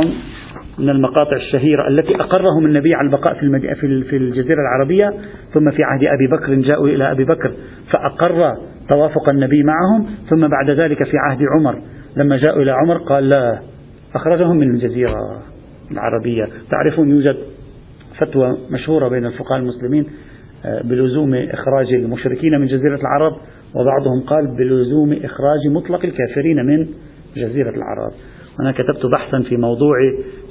من 0.79 0.89
المقاطع 0.89 1.37
الشهيرة 1.37 1.89
التي 1.89 2.15
أقرهم 2.15 2.67
النبي 2.67 2.95
على 2.95 3.07
البقاء 3.07 3.35
في. 3.35 4.03
في 4.11 4.17
الجزيرة 4.17 4.59
العربية 4.61 5.15
ثم 5.55 5.71
في 5.71 5.83
عهد 5.83 6.05
أبي 6.05 6.27
بكر 6.27 6.55
جاءوا 6.55 6.89
إلى 6.89 7.11
أبي 7.13 7.25
بكر 7.25 7.53
فأقر 7.91 8.53
توافق 8.91 9.29
النبي 9.29 9.63
معهم 9.63 10.07
ثم 10.31 10.49
بعد 10.49 10.71
ذلك 10.71 11.05
في 11.05 11.17
عهد 11.19 11.39
عمر 11.57 11.83
لما 12.17 12.37
جاءوا 12.37 12.63
إلى 12.63 12.71
عمر 12.71 12.99
قال 12.99 13.29
لا 13.29 13.59
أخرجهم 14.15 14.57
من 14.57 14.75
الجزيرة 14.75 15.43
العربية. 15.91 16.47
تعرفون 16.71 17.11
يوجد 17.11 17.37
فتوى 18.19 18.59
مشهورة 18.71 19.09
بين 19.09 19.27
الفقهاء 19.27 19.59
المسلمين 19.59 20.07
آه، 20.65 20.83
بلزوم 20.83 21.35
إخراج 21.35 21.93
المشركين 21.93 22.61
من 22.61 22.67
جزيرة 22.67 23.01
العرب 23.01 23.33
وبعضهم 23.75 24.21
قال 24.27 24.57
بلزوم 24.59 25.13
إخراج 25.13 25.69
مطلق 25.71 26.05
الكافرين 26.05 26.67
من 26.67 26.87
جزيرة 27.37 27.71
العرب. 27.71 28.13
أنا 28.61 28.73
كتبت 28.73 29.07
بحثا 29.07 29.43
في 29.49 29.57
موضوع 29.57 29.95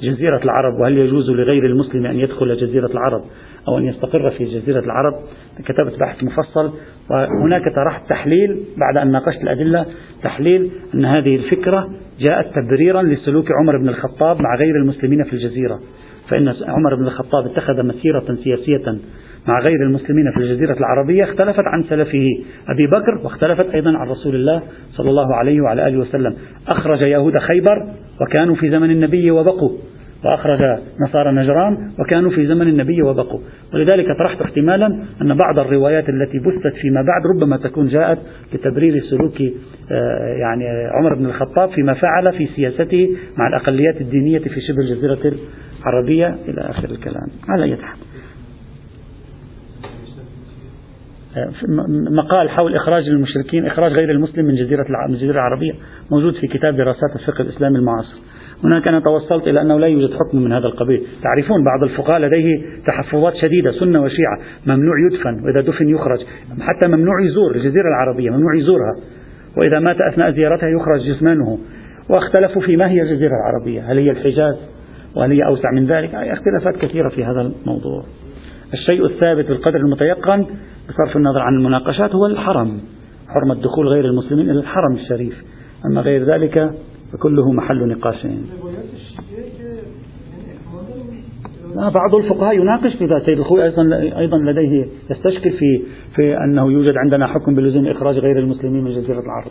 جزيرة 0.02 0.40
العرب 0.44 0.80
وهل 0.80 0.98
يجوز 0.98 1.30
لغير 1.30 1.66
المسلم 1.66 2.06
أن 2.06 2.18
يدخل 2.18 2.56
جزيرة 2.56 2.86
العرب 2.86 3.22
أو 3.68 3.78
أن 3.78 3.84
يستقر 3.84 4.30
في 4.30 4.44
جزيرة 4.44 4.80
العرب؟ 4.80 5.14
كتبت 5.64 6.00
بحث 6.00 6.24
مفصل 6.24 6.72
وهناك 7.10 7.62
طرحت 7.76 8.08
تحليل 8.08 8.62
بعد 8.76 8.96
أن 8.96 9.12
ناقشت 9.12 9.42
الأدلة 9.42 9.86
تحليل 10.22 10.70
أن 10.94 11.04
هذه 11.04 11.36
الفكرة 11.36 11.88
جاءت 12.20 12.46
تبريرا 12.54 13.02
لسلوك 13.02 13.46
عمر 13.60 13.78
بن 13.78 13.88
الخطاب 13.88 14.42
مع 14.42 14.56
غير 14.56 14.76
المسلمين 14.76 15.24
في 15.24 15.32
الجزيرة 15.32 15.80
فإن 16.28 16.54
عمر 16.68 16.94
بن 16.94 17.04
الخطاب 17.04 17.46
اتخذ 17.46 17.82
مسيرة 17.82 18.36
سياسية 18.44 18.98
مع 19.48 19.58
غير 19.58 19.82
المسلمين 19.82 20.30
في 20.30 20.36
الجزيرة 20.36 20.72
العربية 20.72 21.24
اختلفت 21.24 21.64
عن 21.66 21.82
سلفه 21.82 22.28
أبي 22.68 22.86
بكر 22.86 23.20
واختلفت 23.24 23.74
أيضا 23.74 23.98
عن 23.98 24.08
رسول 24.08 24.34
الله 24.34 24.62
صلى 24.90 25.10
الله 25.10 25.34
عليه 25.34 25.60
وعلى 25.60 25.88
آله 25.88 25.98
وسلم. 25.98 26.34
أخرج 26.68 27.00
يهود 27.00 27.38
خيبر 27.38 27.86
وكانوا 28.20 28.54
في 28.54 28.70
زمن 28.70 28.90
النبي 28.90 29.30
وبقوا 29.30 29.70
وأخرج 30.24 30.78
نصارى 31.08 31.32
نجران 31.32 31.90
وكانوا 31.98 32.30
في 32.30 32.46
زمن 32.46 32.68
النبي 32.68 33.02
وبقوا. 33.02 33.40
ولذلك 33.74 34.06
طرحت 34.18 34.42
احتمالا 34.42 34.86
أن 35.22 35.36
بعض 35.36 35.58
الروايات 35.58 36.08
التي 36.08 36.38
بثت 36.38 36.76
فيما 36.82 37.02
بعد 37.02 37.26
ربما 37.36 37.56
تكون 37.56 37.88
جاءت 37.88 38.18
لتبرير 38.54 39.02
سلوك 39.10 39.40
آه، 39.40 40.36
يعني 40.40 40.64
عمر 40.92 41.14
بن 41.14 41.26
الخطاب 41.26 41.68
فيما 41.68 41.94
فعل 41.94 42.32
في 42.32 42.46
سياسته 42.46 43.08
مع 43.38 43.48
الأقليات 43.48 44.00
الدينية 44.00 44.38
في 44.38 44.60
شبه 44.68 44.78
الجزيرة 44.80 45.34
العربية. 45.80 46.36
إلى 46.48 46.60
آخر 46.60 46.90
الكلام. 46.90 47.26
على 47.48 47.64
أي 47.64 47.76
حال. 47.76 48.11
مقال 52.10 52.50
حول 52.50 52.74
إخراج 52.74 53.08
المشركين 53.08 53.66
إخراج 53.66 53.92
غير 53.92 54.10
المسلم 54.10 54.44
من 54.44 54.54
جزيرة 54.54 54.86
الجزيرة 55.08 55.32
العربية 55.32 55.72
موجود 56.10 56.34
في 56.34 56.46
كتاب 56.46 56.76
دراسات 56.76 57.10
الفقه 57.16 57.42
الإسلامي 57.42 57.78
المعاصر. 57.78 58.16
هناك 58.64 58.88
أنا 58.88 59.00
توصلت 59.00 59.48
إلى 59.48 59.60
أنه 59.60 59.78
لا 59.78 59.86
يوجد 59.86 60.10
حكم 60.14 60.38
من 60.38 60.52
هذا 60.52 60.66
القبيل. 60.66 61.06
تعرفون 61.22 61.64
بعض 61.64 61.82
الفقهاء 61.82 62.20
لديه 62.20 62.62
تحفظات 62.86 63.34
شديدة 63.34 63.72
سنة 63.72 64.02
وشيعة. 64.02 64.38
ممنوع 64.66 64.94
يدفن 65.10 65.44
وإذا 65.44 65.60
دفن 65.60 65.88
يخرج. 65.88 66.18
حتى 66.60 66.88
ممنوع 66.88 67.22
يزور 67.22 67.56
الجزيرة 67.56 67.88
العربية 67.88 68.30
ممنوع 68.30 68.54
يزورها. 68.56 68.94
وإذا 69.56 69.78
مات 69.78 69.96
أثناء 70.12 70.30
زيارتها 70.30 70.68
يخرج 70.68 71.00
جثمانه 71.00 71.58
واختلفوا 72.10 72.62
في 72.62 72.76
ما 72.76 72.90
هي 72.90 73.02
الجزيرة 73.02 73.32
العربية. 73.32 73.92
هل 73.92 73.98
هي 73.98 74.10
الحجاز؟ 74.10 74.56
وهل 75.16 75.32
هي 75.32 75.46
أوسع 75.46 75.70
من 75.70 75.86
ذلك؟ 75.86 76.14
اختلافات 76.14 76.76
كثيرة 76.76 77.08
في 77.08 77.24
هذا 77.24 77.40
الموضوع. 77.40 78.04
الشيء 78.74 79.06
الثابت 79.06 79.48
بالقدر 79.48 79.76
المتيقن 79.76 80.46
بصرف 80.88 81.16
النظر 81.16 81.40
عن 81.40 81.54
المناقشات 81.54 82.14
هو 82.14 82.26
الحرم. 82.26 82.80
حرمة 83.28 83.54
دخول 83.54 83.88
غير 83.88 84.04
المسلمين 84.04 84.50
إلى 84.50 84.58
الحرم 84.58 84.94
الشريف. 84.94 85.44
أما 85.86 86.00
غير 86.00 86.34
ذلك 86.34 86.74
فكله 87.12 87.52
محل 87.52 87.88
نقاش 87.88 88.26
لا 91.76 91.88
بعض 91.88 92.14
الفقهاء 92.14 92.54
يناقش 92.54 92.96
في 92.96 93.04
ذلك. 93.04 93.26
سيد 93.26 93.38
الخوي 93.38 93.64
أيضا 93.64 93.82
أيضا 94.18 94.38
لديه 94.38 94.86
يستشكل 95.10 95.50
في 95.50 95.82
في 96.16 96.36
أنه 96.36 96.72
يوجد 96.72 96.96
عندنا 96.96 97.26
حكم 97.26 97.54
بلزوم 97.54 97.86
إخراج 97.86 98.18
غير 98.18 98.38
المسلمين 98.38 98.84
من 98.84 98.90
جزيرة 98.90 99.20
العرب. 99.20 99.50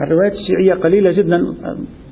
الروايات 0.00 0.32
الشيعية 0.32 0.74
قليلة 0.74 1.12
جدا. 1.12 1.54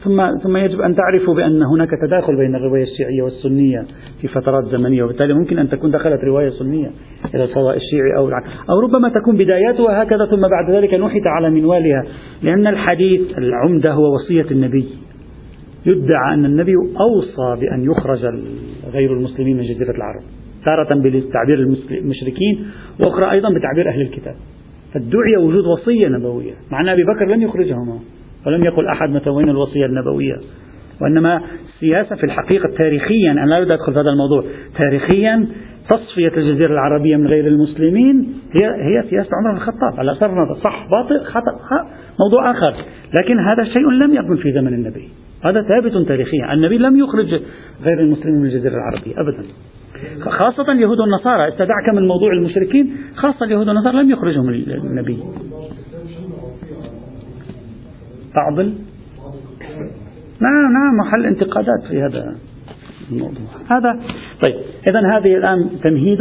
ثم 0.05 0.39
ثم 0.43 0.57
يجب 0.57 0.81
أن 0.81 0.95
تعرفوا 0.95 1.35
بأن 1.35 1.63
هناك 1.63 1.89
تداخل 2.07 2.37
بين 2.37 2.55
الرواية 2.55 2.83
الشيعية 2.83 3.23
والسنية 3.23 3.85
في 4.21 4.29
فترات 4.29 4.65
زمنية 4.65 5.03
وبالتالي 5.03 5.35
ممكن 5.35 5.59
أن 5.59 5.69
تكون 5.69 5.91
دخلت 5.91 6.25
رواية 6.25 6.49
سنية 6.49 6.91
إلى 7.35 7.45
الفضاء 7.45 7.77
الشيعي 7.77 8.17
أو 8.17 8.29
أو 8.71 8.81
ربما 8.81 9.09
تكون 9.09 9.37
بداياتها 9.37 10.03
هكذا 10.03 10.27
ثم 10.27 10.41
بعد 10.41 10.71
ذلك 10.71 10.95
نحت 10.95 11.27
على 11.27 11.51
منوالها 11.51 12.05
لأن 12.43 12.67
الحديث 12.67 13.39
العمدة 13.39 13.93
هو 13.93 14.15
وصية 14.15 14.51
النبي. 14.51 14.89
يدعى 15.87 16.35
أن 16.35 16.45
النبي 16.45 16.75
أوصى 17.01 17.61
بأن 17.61 17.85
يخرج 17.85 18.27
غير 18.93 19.13
المسلمين 19.13 19.57
من 19.57 19.63
جزيرة 19.63 19.91
العرب 19.91 20.23
تارة 20.65 20.95
بتعبير 20.95 21.59
المشركين 21.91 22.67
وأخرى 23.01 23.31
أيضا 23.31 23.49
بتعبير 23.49 23.89
أهل 23.89 24.01
الكتاب. 24.01 24.35
فادعي 24.95 25.37
وجود 25.37 25.65
وصية 25.67 26.09
نبوية 26.09 26.53
مع 26.71 26.81
أن 26.81 26.89
أبي 26.89 27.05
بكر 27.05 27.25
لم 27.25 27.43
يخرجهما. 27.43 27.99
ولم 28.47 28.65
يقل 28.65 28.87
أحد 28.87 29.11
متى 29.11 29.31
وين 29.31 29.49
الوصية 29.49 29.87
النبوية. 29.87 30.37
وإنما 31.01 31.43
السياسة 31.65 32.17
في 32.17 32.25
الحقيقة 32.25 32.69
تاريخيا 32.79 33.33
أنا 33.33 33.45
لا 33.45 33.57
أريد 33.57 33.71
أدخل 33.71 33.93
في 33.93 34.01
هذا 34.01 34.11
الموضوع 34.11 34.45
تاريخيا 34.79 35.47
تصفية 35.91 36.33
الجزيرة 36.37 36.73
العربية 36.73 37.17
من 37.17 37.27
غير 37.27 37.47
المسلمين 37.47 38.35
هي 38.55 38.65
هي 38.65 39.03
سياسة 39.11 39.29
عمر 39.33 39.51
بن 39.51 39.57
الخطاب. 39.57 39.99
على 39.99 40.13
أساس 40.13 40.31
صح 40.65 40.87
باطل 40.91 41.25
خطأ 41.25 41.89
موضوع 42.21 42.51
آخر. 42.51 42.75
لكن 43.21 43.39
هذا 43.39 43.63
الشيء 43.63 43.91
لم 43.91 44.15
يكن 44.15 44.37
في 44.37 44.53
زمن 44.53 44.75
النبي. 44.75 45.09
هذا 45.45 45.63
ثابت 45.63 46.09
تاريخيا. 46.09 46.53
النبي 46.53 46.79
لم 46.79 46.97
يخرج 46.97 47.41
غير 47.83 48.01
المسلمين 48.01 48.41
من 48.41 48.47
الجزيرة 48.47 48.75
العربية 48.75 49.13
أبدا. 49.21 49.45
خاصة 50.21 50.73
اليهود 50.73 51.01
والنصارى 51.01 51.49
استدعك 51.49 51.89
من 51.95 52.09
موضوع 52.09 52.33
المشركين 52.33 52.97
خاصة 53.15 53.45
اليهود 53.45 53.69
والنصارى 53.69 54.03
لم 54.03 54.11
يخرجهم 54.11 54.49
النبي. 54.49 55.19
بعض 58.35 58.61
نعم 60.41 60.73
نعم 60.73 60.97
محل 61.07 61.27
انتقادات 61.27 61.83
في 61.91 62.03
هذا 62.03 62.35
الموضوع. 63.13 63.47
هذا 63.71 64.01
طيب 64.43 64.55
إذا 64.87 65.01
هذه 65.17 65.37
الآن 65.37 65.69
تمهيد 65.85 66.19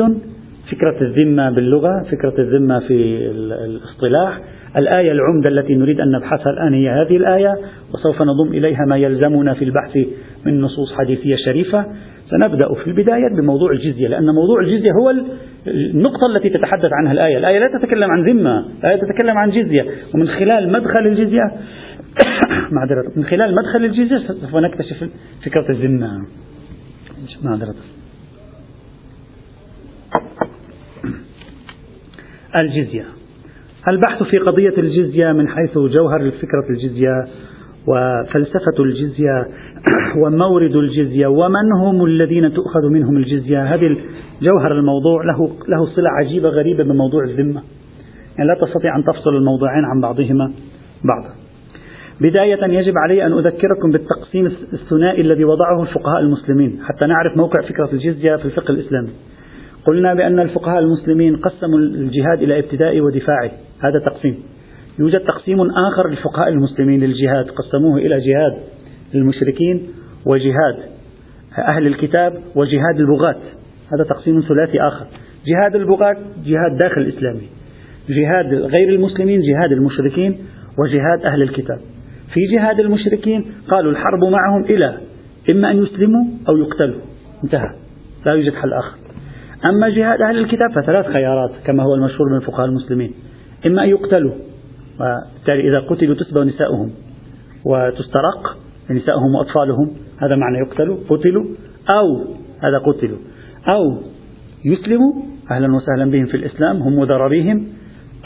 فكرة 0.72 1.02
الذمة 1.02 1.50
باللغة 1.50 2.04
فكرة 2.12 2.34
الذمة 2.40 2.80
في 2.80 3.18
الاصطلاح. 3.66 4.40
الآية 4.78 5.12
العمدة 5.12 5.50
التي 5.50 5.76
نريد 5.76 6.00
أن 6.00 6.12
نبحثها 6.12 6.52
الآن 6.52 6.74
هي 6.74 6.90
هذه 6.90 7.18
الآية 7.18 7.56
وسوف 7.94 8.22
نضم 8.22 8.54
إليها 8.54 8.86
ما 8.88 8.98
يلزمنا 8.98 9.54
في 9.54 9.66
البحث 9.66 9.98
من 10.46 10.62
نصوص 10.62 10.94
حديثية 10.98 11.36
شريفة. 11.46 11.86
سنبدأ 12.30 12.74
في 12.74 12.88
البداية 12.88 13.36
بموضوع 13.38 13.72
الجزية 13.72 14.08
لأن 14.08 14.26
موضوع 14.26 14.62
الجزية 14.62 14.92
هو 14.92 15.14
النقطة 15.68 16.28
التي 16.36 16.50
تتحدث 16.50 16.90
عنها 16.94 17.12
الآية. 17.12 17.38
الآية 17.38 17.60
لا 17.60 17.80
تتكلم 17.80 18.12
عن 18.12 18.24
ذمة 18.24 18.66
الآية 18.80 18.96
تتكلم 18.96 19.38
عن 19.38 19.50
جزية. 19.50 19.86
ومن 20.16 20.28
خلال 20.28 20.72
مدخل 20.72 21.08
الجزية 21.08 21.52
معذرة. 22.72 23.12
من 23.16 23.24
خلال 23.24 23.56
مدخل 23.56 23.86
الجزية 23.86 24.18
سوف 24.28 24.56
نكتشف 24.56 25.10
فكرة 25.46 25.70
الذمة. 25.70 26.26
معذرة. 27.44 27.76
الجزية 32.56 33.06
البحث 33.88 34.24
في 34.24 34.38
قضية 34.38 34.78
الجزية 34.78 35.32
من 35.32 35.48
حيث 35.48 35.78
جوهر 35.78 36.32
فكرة 36.32 36.70
الجزية 36.70 37.26
وفلسفة 37.88 38.84
الجزية 38.84 39.46
ومورد 40.24 40.76
الجزية 40.76 41.28
ومن 41.28 41.72
هم 41.82 42.06
الذين 42.06 42.54
تؤخذ 42.54 42.90
منهم 42.90 43.18
الجزية 43.18 43.74
هذه 43.74 43.98
جوهر 44.42 44.72
الموضوع 44.72 45.24
له 45.24 45.48
له 45.48 45.86
صلة 45.86 46.10
عجيبة 46.10 46.50
غريبة 46.50 46.84
بموضوع 46.84 47.24
الذمة. 47.24 47.62
يعني 48.38 48.50
لا 48.50 48.68
تستطيع 48.68 48.96
أن 48.96 49.04
تفصل 49.04 49.36
الموضوعين 49.36 49.86
عن 49.86 50.02
بعضهما 50.02 50.54
بعضا. 51.04 51.42
بداية 52.22 52.80
يجب 52.80 52.94
علي 52.98 53.26
أن 53.26 53.34
أذكركم 53.34 53.92
بالتقسيم 53.92 54.46
الثنائي 54.74 55.22
الذي 55.22 55.44
وضعه 55.44 55.84
الفقهاء 55.84 56.20
المسلمين 56.20 56.80
حتى 56.84 57.06
نعرف 57.06 57.38
موقع 57.38 57.62
فكرة 57.70 57.90
الجزية 57.94 58.36
في 58.36 58.46
الفقه 58.46 58.72
الإسلامي. 58.72 59.10
قلنا 59.86 60.14
بأن 60.14 60.40
الفقهاء 60.40 60.80
المسلمين 60.80 61.36
قسموا 61.36 61.80
الجهاد 61.80 62.42
إلى 62.42 62.60
ابتدائي 62.60 63.02
ودفاعي. 63.02 63.52
هذا 63.80 64.00
تقسيم. 64.06 64.40
يوجد 65.00 65.20
تقسيم 65.20 65.62
آخر 65.62 66.10
للفقهاء 66.10 66.50
المسلمين 66.50 67.00
للجهاد. 67.00 67.46
قسموه 67.50 67.98
إلى 67.98 68.20
جهاد 68.20 68.58
المشركين 69.16 69.88
وجهاد 70.26 70.76
أهل 71.58 71.88
الكتاب 71.88 72.34
وجهاد 72.56 73.00
البغاة. 73.00 73.42
هذا 73.94 74.04
تقسيم 74.10 74.42
ثلاثي 74.42 74.82
آخر. 74.82 75.06
جهاد 75.46 75.76
البغاة 75.76 76.18
جهاد 76.46 76.78
داخل 76.84 77.02
الإسلامي. 77.02 77.50
جهاد 78.10 78.54
غير 78.54 78.90
المسلمين 78.90 79.40
جهاد 79.40 79.72
المشركين 79.72 80.38
وجهاد 80.80 81.26
أهل 81.26 81.42
الكتاب. 81.42 81.80
في 82.34 82.40
جهاد 82.56 82.80
المشركين 82.80 83.52
قالوا 83.70 83.92
الحرب 83.92 84.24
معهم 84.24 84.64
إلى 84.64 84.98
إما 85.52 85.72
أن 85.72 85.84
يسلموا 85.84 86.26
أو 86.50 86.58
يقتلوا. 86.58 87.02
انتهى. 87.44 87.76
لا 88.26 88.34
يوجد 88.34 88.54
حل 88.54 88.74
آخر. 88.74 88.98
أما 89.70 89.90
جهاد 89.90 90.22
أهل 90.22 90.38
الكتاب 90.38 90.72
فثلاث 90.76 91.06
خيارات 91.06 91.52
كما 91.66 91.84
هو 91.84 91.96
المشهور 91.96 92.34
من 92.34 92.40
فقهاء 92.40 92.66
المسلمين. 92.66 93.14
إما 93.66 93.84
أن 93.84 93.90
يقتلوا 93.90 94.34
وبالتالي 95.00 95.70
إذا 95.70 95.80
قتلوا 95.80 96.16
تسبى 96.16 96.40
نساؤهم 96.40 96.92
وتسترق 97.66 98.58
نساؤهم 98.92 99.36
وأطفالهم. 99.36 99.92
هذا 100.18 100.36
معنى 100.36 100.58
يقتلوا 100.58 100.98
قتلوا 101.10 101.46
أو 101.94 102.26
هذا 102.64 102.78
قتلوا. 102.78 103.18
أو 103.68 103.98
يسلموا 104.66 105.14
أهلا 105.52 105.76
وسهلا 105.76 106.12
بهم 106.12 106.26
في 106.26 106.38
الإسلام 106.38 106.78
هم 106.78 106.98
وذراريهم 106.98 107.68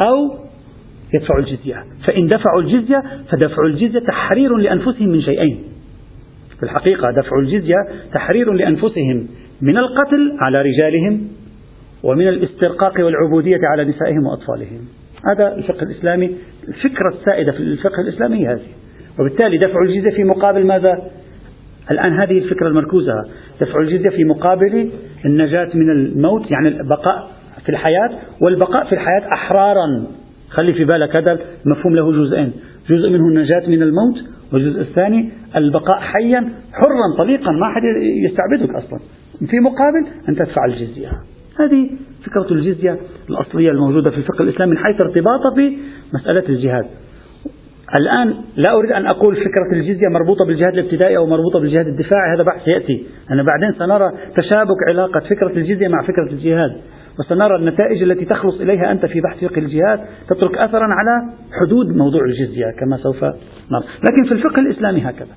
أو 0.08 0.45
يدفعوا 1.14 1.40
الجزية. 1.40 1.84
فإن 2.08 2.28
دفعوا 2.28 2.62
الجزية 2.62 3.04
فدفع 3.32 3.66
الجزية 3.66 4.00
تحرير 4.00 4.56
لأنفسهم 4.56 5.10
من 5.10 5.22
شيئين. 5.22 5.60
في 6.60 6.64
الحقيقة 6.64 7.12
دفع 7.12 7.40
الجزية 7.40 7.78
تحرير 8.14 8.54
لأنفسهم 8.54 9.28
من 9.62 9.78
القتل 9.78 10.38
على 10.40 10.62
رجالهم 10.62 11.28
ومن 12.04 12.28
الاسترقاق 12.28 12.94
والعبودية 13.06 13.60
على 13.74 13.86
نسائهم 13.86 14.26
وأطفالهم. 14.26 14.82
هذا 15.32 15.56
الفقه 15.56 15.84
الإسلامي 15.84 16.36
الفكرة 16.68 17.10
السائدة 17.10 17.52
في 17.52 17.58
الفقه 17.58 18.02
الإسلامي 18.02 18.48
هذه. 18.48 18.68
وبالتالي 19.20 19.58
دفع 19.58 19.80
الجزية 19.88 20.16
في 20.16 20.24
مقابل 20.24 20.66
ماذا؟ 20.66 21.12
الآن 21.92 22.20
هذه 22.20 22.38
الفكرة 22.38 22.68
المركوزة. 22.68 23.14
دفع 23.62 23.80
الجزية 23.80 24.10
في 24.10 24.24
مقابل 24.24 24.92
النجاة 25.26 25.70
من 25.74 25.90
الموت 25.90 26.52
يعني 26.52 26.68
البقاء 26.68 27.32
في 27.64 27.70
الحياة 27.70 28.10
والبقاء 28.42 28.86
في 28.86 28.94
الحياة 28.94 29.34
أحرارا. 29.34 30.08
خلي 30.56 30.74
في 30.74 30.86
بالك 30.86 31.16
هذا 31.16 31.40
مفهوم 31.66 31.96
له 31.96 32.12
جزئين. 32.12 32.52
جزء 32.90 33.10
منه 33.10 33.28
النجاة 33.28 33.70
من 33.70 33.82
الموت 33.82 34.16
والجزء 34.54 34.82
الثاني 34.82 35.32
البقاء 35.56 36.00
حيا 36.00 36.40
حرا 36.74 37.18
طليقا 37.18 37.52
ما 37.52 37.68
أحد 37.68 37.82
يستعبدك 38.26 38.76
أصلا. 38.76 39.00
في 39.50 39.60
مقابل 39.60 40.08
أن 40.30 40.36
تدفع 40.36 40.66
الجزية. 40.66 41.12
هذه 41.60 41.90
فكرة 42.26 42.54
الجزية 42.54 42.98
الأصلية 43.30 43.72
الموجودة 43.72 44.12
في 44.12 44.18
الفقه 44.18 44.44
الإسلامي 44.44 44.72
من 44.72 44.78
حيث 44.78 45.02
ارتباطها 45.02 45.54
بمسألة 45.56 46.50
الجهاد. 46.50 46.86
الآن 48.00 48.34
لا 48.56 48.74
أريد 48.74 48.92
أن 48.92 49.06
أقول 49.06 49.36
فكرة 49.36 49.74
الجزية 49.74 50.10
مربوطة 50.10 50.46
بالجهاد 50.46 50.74
الابتدائي 50.74 51.18
أو 51.18 51.26
مربوطة 51.26 51.60
بالجهاد 51.60 51.88
الدفاعي 51.88 52.36
هذا 52.36 52.44
بحث 52.44 52.68
يأتي. 52.68 53.06
أنا 53.32 53.44
بعدين 53.44 53.80
سنرى 53.80 54.12
تشابك 54.38 54.78
علاقة 54.88 55.20
فكرة 55.20 55.58
الجزية 55.58 55.88
مع 55.88 56.02
فكرة 56.02 56.32
الجهاد. 56.32 56.72
وسنرى 57.20 57.56
النتائج 57.56 58.04
التي 58.04 58.26
تخلص 58.26 58.62
إليها 58.62 58.92
أنت 58.92 59.06
في 59.06 59.22
بحث 59.22 59.46
فقه 59.46 59.60
الجهاد 59.60 60.00
تترك 60.30 60.58
أثرا 60.58 60.84
على 60.84 61.34
حدود 61.62 61.96
موضوع 61.98 62.22
الجزية 62.26 62.66
كما 62.80 62.98
سوف 62.98 63.24
نرى. 63.24 63.84
لكن 64.04 64.24
في 64.28 64.32
الفقه 64.32 64.60
الإسلامي 64.60 65.02
هكذا. 65.02 65.34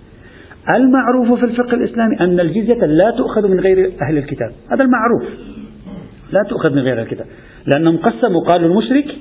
المعروف 0.76 1.38
في 1.38 1.44
الفقه 1.44 1.74
الإسلامي 1.74 2.20
أن 2.20 2.40
الجزية 2.40 2.86
لا 2.86 3.10
تؤخذ 3.10 3.48
من 3.48 3.60
غير 3.60 3.92
أهل 4.02 4.18
الكتاب. 4.18 4.50
هذا 4.72 4.84
المعروف. 4.84 5.22
لا 6.32 6.42
تؤخذ 6.48 6.70
من 6.70 6.82
غير 6.82 7.02
الكتاب. 7.02 7.26
لأنهم 7.66 7.96
قسموا 7.96 8.40
قالوا 8.40 8.68
المشرك 8.68 9.16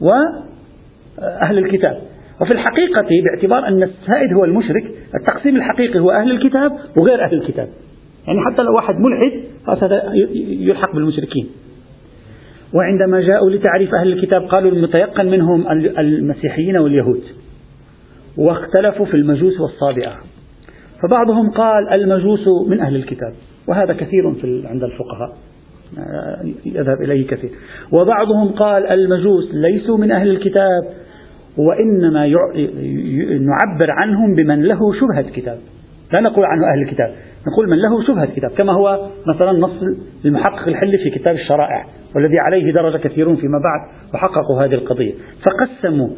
وأهل 0.00 1.58
الكتاب. 1.58 1.98
وفي 2.40 2.54
الحقيقة 2.54 3.08
باعتبار 3.24 3.68
أن 3.68 3.82
السائد 3.82 4.32
هو 4.32 4.44
المشرك 4.44 4.84
التقسيم 5.14 5.56
الحقيقي 5.56 5.98
هو 5.98 6.10
أهل 6.10 6.30
الكتاب 6.30 6.72
وغير 6.96 7.24
أهل 7.24 7.34
الكتاب. 7.34 7.68
يعني 8.26 8.38
حتى 8.50 8.62
لو 8.62 8.72
واحد 8.74 8.94
ملحد 8.94 9.32
هذا 9.82 10.12
يلحق 10.44 10.94
بالمشركين. 10.94 11.46
وعندما 12.74 13.20
جاءوا 13.20 13.50
لتعريف 13.50 13.94
أهل 13.94 14.12
الكتاب 14.12 14.42
قالوا 14.42 14.70
المتيقن 14.70 15.26
منهم 15.26 15.68
المسيحيين 15.98 16.76
واليهود 16.76 17.22
واختلفوا 18.38 19.06
في 19.06 19.14
المجوس 19.14 19.60
والصابئة. 19.60 20.12
فبعضهم 21.02 21.50
قال 21.50 21.88
المجوس 21.92 22.44
من 22.68 22.80
أهل 22.80 22.96
الكتاب 22.96 23.32
وهذا 23.68 23.92
كثير 23.92 24.32
في 24.32 24.62
عند 24.66 24.82
الفقهاء. 24.82 25.36
يذهب 26.66 27.02
إليه 27.02 27.26
كثير. 27.26 27.50
وبعضهم 27.92 28.48
قال 28.48 28.86
المجوس 28.86 29.54
ليسوا 29.54 29.98
من 29.98 30.12
أهل 30.12 30.30
الكتاب 30.30 30.82
وإنما 31.58 32.26
نعبر 33.40 33.90
عنهم 33.90 34.34
بمن 34.34 34.62
له 34.62 34.78
شبهة 35.00 35.30
كتاب 35.30 35.58
لا 36.12 36.20
نقول 36.20 36.44
عنه 36.44 36.72
أهل 36.72 36.82
الكتاب. 36.82 37.14
نقول 37.46 37.70
من 37.70 37.76
له 37.76 38.02
شبهة 38.06 38.26
كتاب 38.26 38.50
كما 38.50 38.72
هو 38.72 39.08
مثلا 39.26 39.52
نص 39.52 39.82
المحقق 40.24 40.68
الحلي 40.68 40.98
في 40.98 41.18
كتاب 41.18 41.34
الشرائع 41.34 41.84
والذي 42.14 42.38
عليه 42.38 42.72
درج 42.72 42.96
كثيرون 42.96 43.36
فيما 43.36 43.58
بعد 43.58 43.80
وحققوا 44.14 44.64
هذه 44.64 44.74
القضية. 44.74 45.12
فقسموا 45.44 46.08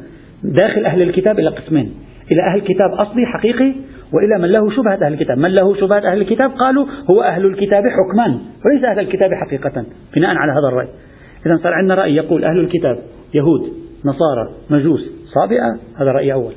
داخل 0.45 0.85
أهل 0.85 1.03
الكتاب 1.03 1.39
إلى 1.39 1.49
قسمين 1.49 1.95
إلى 2.33 2.43
أهل 2.49 2.61
كتاب 2.61 2.91
أصلي 3.03 3.27
حقيقي 3.27 3.75
وإلى 4.13 4.39
من 4.43 4.49
له 4.49 4.71
شبهة 4.71 5.07
أهل 5.07 5.13
الكتاب. 5.13 5.39
من 5.39 5.51
له 5.51 5.75
شبهة 5.75 6.13
أهل 6.13 6.21
الكتاب 6.21 6.51
قالوا 6.51 6.87
هو 7.11 7.23
أهل 7.23 7.47
الكتاب 7.47 7.83
حكما 7.89 8.39
وليس 8.65 8.85
أهل 8.85 8.99
الكتاب 8.99 9.31
حقيقة 9.35 9.85
بناء 10.17 10.37
على 10.37 10.53
هذا 10.53 10.69
الرأي. 10.69 10.89
إذا 11.47 11.57
صار 11.63 11.73
عندنا 11.73 11.95
رأي 11.95 12.15
يقول 12.15 12.45
أهل 12.45 12.59
الكتاب 12.59 12.99
يهود 13.35 13.73
نصارى 14.05 14.49
مجوس 14.71 15.11
صابئة 15.35 15.79
هذا 15.97 16.11
رأي 16.11 16.33
أول. 16.33 16.53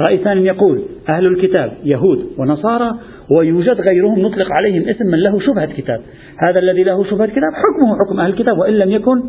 رأي 0.00 0.18
ثاني 0.18 0.46
يقول 0.46 0.82
أهل 1.08 1.26
الكتاب 1.26 1.72
يهود 1.84 2.26
ونصارى 2.38 2.92
ويوجد 3.30 3.80
غيرهم 3.80 4.20
نطلق 4.20 4.52
عليهم 4.52 4.88
اسم 4.88 5.06
من 5.06 5.18
له 5.18 5.40
شبهة 5.40 5.66
كتاب. 5.76 6.00
هذا 6.48 6.58
الذي 6.58 6.82
له 6.82 7.04
شبهة 7.04 7.26
كتاب 7.26 7.52
حكمه 7.54 7.98
حكم 7.98 8.20
أهل 8.20 8.30
الكتاب 8.30 8.58
وإن 8.58 8.74
لم 8.74 8.90
يكن 8.90 9.22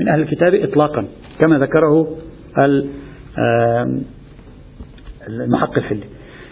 من 0.00 0.08
أهل 0.08 0.20
الكتاب 0.20 0.54
إطلاقا 0.54 1.04
كما 1.40 1.58
ذكره 1.58 2.08
المحقق 5.28 5.76
الحلي. 5.76 6.04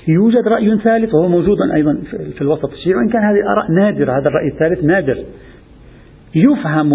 يوجد 0.09 0.49
رأي 0.49 0.79
ثالث 0.85 1.15
وهو 1.15 1.29
موجود 1.29 1.57
أيضا 1.75 2.03
في 2.35 2.43
الوسط 2.43 2.73
الشيعي 2.73 2.97
وإن 2.97 3.09
كان 3.09 3.23
هذه 3.23 3.41
الآراء 3.45 3.73
نادرة 3.73 4.13
هذا 4.13 4.29
الرأي 4.29 4.49
الثالث 4.49 4.85
نادر. 4.85 5.25
يفهم 6.35 6.91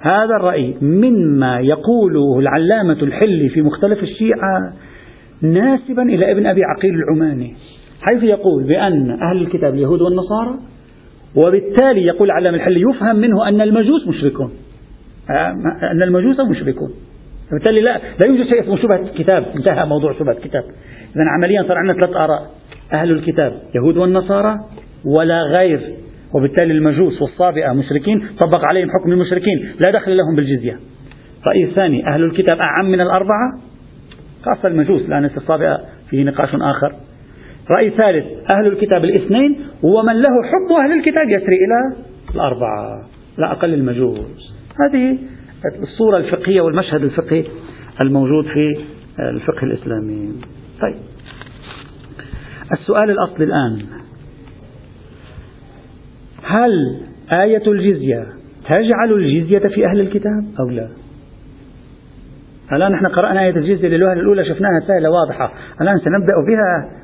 هذا 0.00 0.36
الرأي 0.40 0.74
مما 0.82 1.60
يقوله 1.60 2.38
العلامة 2.38 3.02
الحلي 3.02 3.48
في 3.48 3.62
مختلف 3.62 4.02
الشيعة 4.02 4.72
ناسبا 5.42 6.02
إلى 6.02 6.32
ابن 6.32 6.46
أبي 6.46 6.64
عقيل 6.64 6.94
العماني. 6.94 7.54
حيث 8.08 8.22
يقول 8.22 8.64
بأن 8.64 9.22
أهل 9.22 9.36
الكتاب 9.36 9.74
اليهود 9.74 10.00
والنصارى 10.00 10.54
وبالتالي 11.36 12.06
يقول 12.06 12.30
علام 12.30 12.54
الحلي 12.54 12.80
يفهم 12.80 13.16
منه 13.16 13.48
أن 13.48 13.60
المجوس 13.60 14.08
مشركون. 14.08 14.52
أن 15.92 16.02
المجوس 16.02 16.40
مشركون. 16.40 16.90
فبالتالي 17.50 17.80
لا 17.80 17.98
لا 17.98 18.26
يوجد 18.26 18.44
شيء 18.44 18.62
اسمه 18.62 18.76
شبهة 18.76 19.12
كتاب. 19.18 19.44
انتهى 19.56 19.86
موضوع 19.86 20.12
شبهة 20.12 20.34
كتاب. 20.34 20.62
إذا 21.16 21.24
عمليا 21.36 21.62
صار 21.62 21.76
عندنا 21.76 21.94
ثلاث 21.94 22.16
آراء. 22.16 22.50
أهل 22.92 23.10
الكتاب 23.10 23.52
يهود 23.74 23.96
والنصارى 23.96 24.56
ولا 25.04 25.42
غير. 25.42 25.80
وبالتالي 26.34 26.72
المجوس 26.72 27.22
والصابئة 27.22 27.72
مشركين. 27.72 28.28
طبق 28.40 28.64
عليهم 28.64 28.88
حكم 28.90 29.12
المشركين. 29.12 29.72
لا 29.86 29.90
دخل 29.90 30.16
لهم 30.16 30.36
بالجزية. 30.36 30.78
الرأي 31.42 31.64
الثاني 31.64 32.06
أهل 32.14 32.24
الكتاب 32.24 32.58
أعم 32.58 32.90
من 32.90 33.00
الأربعة 33.00 33.58
خاصة 34.44 34.68
المجوس. 34.68 35.08
لأن 35.08 35.24
الصابئة 35.24 35.80
فيه 36.10 36.24
نقاش 36.24 36.48
آخر. 36.54 36.94
رأي 37.70 37.90
ثالث 37.90 38.24
أهل 38.52 38.66
الكتاب 38.66 39.04
الاثنين 39.04 39.66
ومن 39.82 40.12
له 40.12 40.42
حكم 40.44 40.74
أهل 40.82 40.92
الكتاب 40.92 41.28
يسري 41.28 41.56
إلى 41.56 42.02
الأربعة 42.34 43.08
لا 43.38 43.52
أقل 43.52 43.74
المجوس. 43.74 44.54
هذه 44.80 45.18
الصورة 45.82 46.16
الفقهية 46.16 46.60
والمشهد 46.60 47.02
الفقهي 47.02 47.44
الموجود 48.00 48.44
في 48.44 48.84
الفقه 49.18 49.62
الإسلامي. 49.62 50.32
طيب. 50.80 50.96
السؤال 52.72 53.10
الأصلي 53.10 53.44
الآن. 53.44 53.86
هل 56.42 57.00
آية 57.32 57.66
الجزية 57.66 58.26
تجعل 58.64 59.12
الجزية 59.12 59.58
في 59.58 59.86
أهل 59.86 60.00
الكتاب 60.00 60.44
أو 60.60 60.68
لا؟ 60.68 60.88
الآن 62.72 62.92
نحن 62.92 63.06
قرأنا 63.06 63.42
آية 63.42 63.56
الجزية 63.56 63.88
للوهلة 63.88 64.20
الأولى 64.20 64.44
شفناها 64.44 64.80
سهلة 64.86 65.10
واضحة. 65.10 65.52
الآن 65.80 65.98
سنبدأ 65.98 66.34
بها 66.48 67.00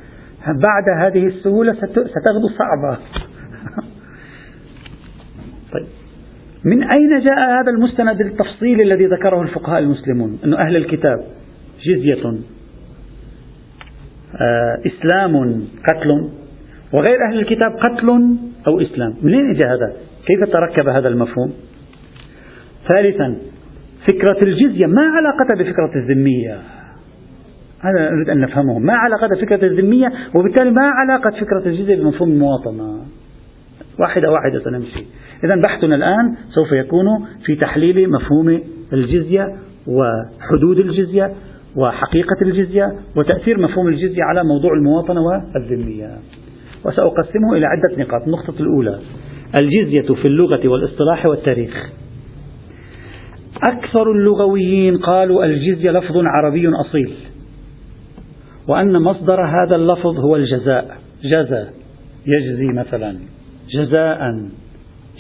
بعد 0.53 0.89
هذه 0.99 1.27
السهولة 1.27 1.73
ستغدو 1.73 2.49
صعبة. 2.59 2.99
طيب. 5.73 5.87
من 6.65 6.83
أين 6.83 7.19
جاء 7.19 7.39
هذا 7.39 7.71
المستند 7.71 8.21
التفصيلي 8.21 8.83
الذي 8.83 9.07
ذكره 9.07 9.43
الفقهاء 9.43 9.79
المسلمون؟ 9.79 10.39
أن 10.45 10.55
أهل 10.55 10.77
الكتاب. 10.77 11.25
جزية. 11.85 12.27
آه 14.41 14.79
إسلام 14.87 15.65
قتل. 15.89 16.29
وغير 16.93 17.19
أهل 17.29 17.39
الكتاب 17.39 17.77
قتل 17.77 18.09
أو 18.69 18.81
إسلام. 18.81 19.15
منين 19.23 19.51
إجا 19.51 19.67
هذا؟ 19.67 19.93
كيف 20.27 20.55
تركب 20.55 20.89
هذا 20.89 21.09
المفهوم؟ 21.09 21.53
ثالثا 22.93 23.37
فكرة 24.09 24.43
الجزية. 24.43 24.87
ما 24.87 25.03
علاقة 25.03 25.49
بفكرة 25.59 25.91
الذمية؟ 25.97 26.76
هذا 27.87 28.11
نريد 28.11 28.29
أن 28.29 28.41
نفهمه. 28.41 28.79
ما 28.79 28.93
علاقة 28.93 29.29
فكرة 29.41 29.67
الذمية؟ 29.67 30.13
وبالتالي 30.35 30.71
ما 30.71 30.87
علاقة 30.87 31.31
فكرة 31.31 31.63
الجزية 31.67 31.97
بمفهوم 31.97 32.31
المواطنة 32.31 32.99
واحدة 34.01 34.33
واحدة 34.33 34.65
سنمشي. 34.65 35.07
إذا 35.45 35.55
بحثنا 35.67 35.95
الآن 35.95 36.35
سوف 36.49 36.73
يكون 36.73 37.07
في 37.45 37.57
تحليل 37.57 38.11
مفهوم 38.11 38.61
الجزية 38.93 39.57
وحدود 39.87 40.79
الجزية 40.79 41.33
وحقيقة 41.77 42.37
الجزية 42.43 42.93
وتأثير 43.17 43.61
مفهوم 43.61 43.89
الجزية 43.89 44.23
على 44.23 44.45
موضوع 44.45 44.73
المواطنة 44.73 45.21
والذمية. 45.21 46.09
وسأقسمه 46.85 47.53
إلى 47.53 47.67
عدة 47.67 48.03
نقاط. 48.03 48.23
النقطة 48.23 48.61
الأولى 48.61 48.99
الجزية 49.61 50.15
في 50.15 50.29
اللغة 50.29 50.69
والإصطلاح 50.69 51.27
والتاريخ. 51.27 51.91
أكثر 53.69 54.13
اللغويين 54.13 54.97
قالوا 54.97 55.45
الجزية 55.45 55.91
لفظ 55.91 56.17
عربي 56.17 56.69
أصيل. 56.69 57.15
وأن 58.69 59.03
مصدر 59.03 59.45
هذا 59.45 59.77
اللفظ 59.77 60.19
هو 60.19 60.37
الجزاء. 60.37 60.97
جزى 61.25 61.67
يجزي 62.27 62.67
مثلا 62.67 63.17
جزاء 63.71 64.49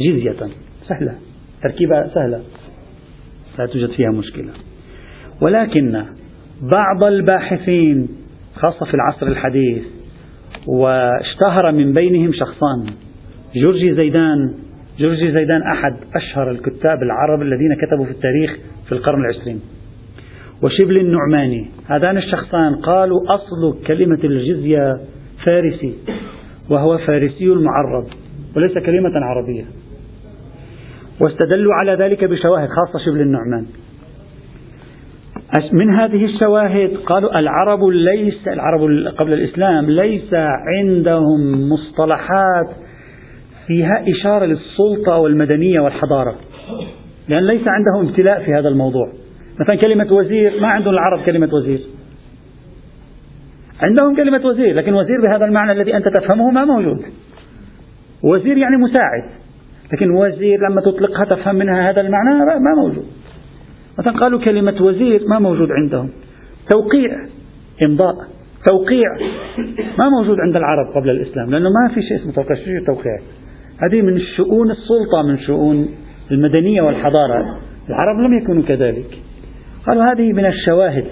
جزية. 0.00 0.48
سهلة. 0.88 1.14
تركيبة 1.62 2.06
سهلة. 2.14 2.42
لا 3.58 3.66
توجد 3.66 3.90
فيها 3.90 4.10
مشكلة. 4.10 4.52
ولكن 5.42 6.04
بعض 6.62 7.04
الباحثين 7.04 8.08
خاصة 8.54 8.86
في 8.86 8.94
العصر 8.94 9.26
الحديث 9.26 9.82
واشتهر 10.66 11.72
من 11.72 11.92
بينهم 11.92 12.32
شخصان 12.32 12.86
جورجي 13.56 13.94
زيدان 13.94 14.54
جورجي 14.98 15.32
زيدان 15.32 15.62
أحد 15.62 15.92
أشهر 16.14 16.50
الكتاب 16.50 17.02
العرب 17.02 17.42
الذين 17.42 17.74
كتبوا 17.74 18.04
في 18.04 18.10
التاريخ 18.10 18.56
في 18.86 18.92
القرن 18.92 19.20
العشرين. 19.20 19.60
وشبل 20.62 20.96
النعماني. 20.98 21.66
هذان 21.86 22.18
الشخصان 22.18 22.76
قالوا 22.76 23.20
أصل 23.28 23.84
كلمة 23.86 24.18
الجزية 24.24 25.00
فارسي 25.44 25.94
وهو 26.70 26.98
فارسي 26.98 27.44
المعرب 27.44 28.06
وليس 28.56 28.72
كلمة 28.72 29.12
عربية. 29.14 29.64
واستدلوا 31.20 31.74
على 31.74 31.94
ذلك 32.04 32.24
بشواهد 32.24 32.68
خاصة 32.68 33.04
شبل 33.06 33.20
النعمان. 33.20 33.66
من 35.72 35.94
هذه 35.94 36.24
الشواهد 36.24 36.96
قالوا 37.06 37.38
العرب 37.38 37.84
ليس 37.84 38.48
العرب 38.48 38.80
قبل 39.18 39.32
الإسلام 39.32 39.90
ليس 39.90 40.34
عندهم 40.78 41.68
مصطلحات 41.68 42.68
فيها 43.66 44.04
إشارة 44.08 44.44
للسلطة 44.44 45.16
والمدنية 45.18 45.80
والحضارة 45.80 46.34
لأن 47.28 47.46
ليس 47.46 47.62
عندهم 47.66 48.08
امتلاء 48.08 48.42
في 48.42 48.54
هذا 48.54 48.68
الموضوع. 48.68 49.12
مثلا 49.60 49.80
كلمة 49.80 50.12
وزير 50.12 50.60
ما 50.60 50.68
عندهم 50.68 50.94
العرب 50.94 51.20
كلمة 51.26 51.48
وزير. 51.54 51.80
عندهم 53.86 54.16
كلمة 54.16 54.46
وزير 54.46 54.74
لكن 54.74 54.94
وزير 54.94 55.16
بهذا 55.26 55.44
المعنى 55.44 55.72
الذي 55.72 55.96
أنت 55.96 56.08
تفهمه 56.08 56.50
ما 56.50 56.64
موجود. 56.64 57.02
وزير 58.22 58.56
يعني 58.56 58.76
مساعد. 58.76 59.30
لكن 59.92 60.10
وزير 60.10 60.58
لما 60.70 60.80
تطلقها 60.80 61.24
تفهم 61.24 61.54
منها 61.54 61.90
هذا 61.90 62.00
المعنى 62.00 62.44
ما 62.44 62.74
موجود. 62.82 63.06
مثلا 63.98 64.12
قالوا 64.12 64.40
كلمة 64.40 64.82
وزير 64.82 65.22
ما 65.28 65.38
موجود 65.38 65.68
عندهم. 65.70 66.10
توقيع 66.70 67.10
إمضاء. 67.82 68.14
توقيع 68.66 69.08
ما 69.98 70.08
موجود 70.08 70.40
عند 70.40 70.56
العرب 70.56 70.94
قبل 70.94 71.10
الإسلام 71.10 71.50
لأنه 71.50 71.68
ما 71.68 71.94
في 71.94 72.02
شيء 72.02 72.16
اسمه 72.16 72.32
توقيع 72.32 72.56
شو 72.56 72.94
هذه 73.78 74.02
من 74.02 74.20
شؤون 74.36 74.70
السلطة 74.70 75.22
من 75.28 75.38
شؤون 75.38 75.88
المدنية 76.30 76.82
والحضارة. 76.82 77.60
العرب 77.88 78.18
لم 78.18 78.34
يكونوا 78.34 78.62
كذلك. 78.62 79.18
قالوا 79.86 80.12
هذه 80.12 80.32
من 80.32 80.46
الشواهد. 80.46 81.04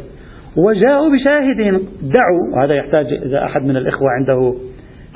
وجاءوا 0.57 1.11
بشاهد 1.11 1.81
دعوا. 2.03 2.57
وهذا 2.57 2.75
يحتاج 2.75 3.07
إذا 3.27 3.45
أحد 3.45 3.63
من 3.63 3.77
الإخوة 3.77 4.09
عنده 4.11 4.55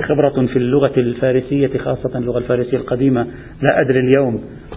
خبرة 0.09 0.47
في 0.47 0.57
اللغة 0.57 0.93
الفارسية 0.97 1.79
خاصة 1.79 2.19
اللغة 2.19 2.39
الفارسية 2.39 2.77
القديمة 2.77 3.23
لا 3.63 3.81
أدري 3.81 4.01
اليوم 4.01 4.35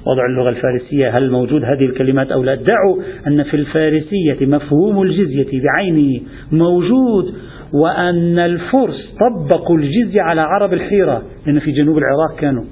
وضع 0.08 0.26
اللغة 0.30 0.50
الفارسية 0.50 1.18
هل 1.18 1.32
موجود 1.32 1.64
هذه 1.64 1.86
الكلمات 1.86 2.32
أو 2.32 2.44
لا. 2.44 2.56
دعوا 2.56 3.04
أن 3.28 3.44
في 3.44 3.54
الفارسية 3.54 4.46
مفهوم 4.46 5.02
الجزية 5.02 5.62
بعينه 5.62 6.22
موجود 6.52 7.34
وأن 7.74 8.40
الفرس 8.40 9.16
طبقوا 9.20 9.78
الجزية 9.78 10.22
على 10.22 10.42
عرب 10.42 10.74
الحيرة 10.74 11.24
لأن 11.46 11.60
في 11.60 11.72
جنوب 11.72 11.98
العراق 11.98 12.40
كانوا 12.40 12.64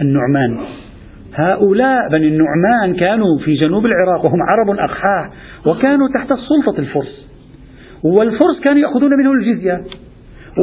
النعمان. 0.00 0.58
هؤلاء 1.36 2.08
بني 2.16 2.28
النعمان 2.28 3.00
كانوا 3.00 3.38
في 3.44 3.54
جنوب 3.54 3.86
العراق 3.86 4.24
وهم 4.24 4.38
عرب 4.42 4.78
أقحاح 4.78 5.30
وكانوا 5.66 6.08
تحت 6.14 6.28
سلطة 6.28 6.78
الفرس. 6.78 7.26
والفرس 8.04 8.60
كانوا 8.64 8.78
يأخذون 8.78 9.10
منه 9.18 9.32
الجزية. 9.32 9.80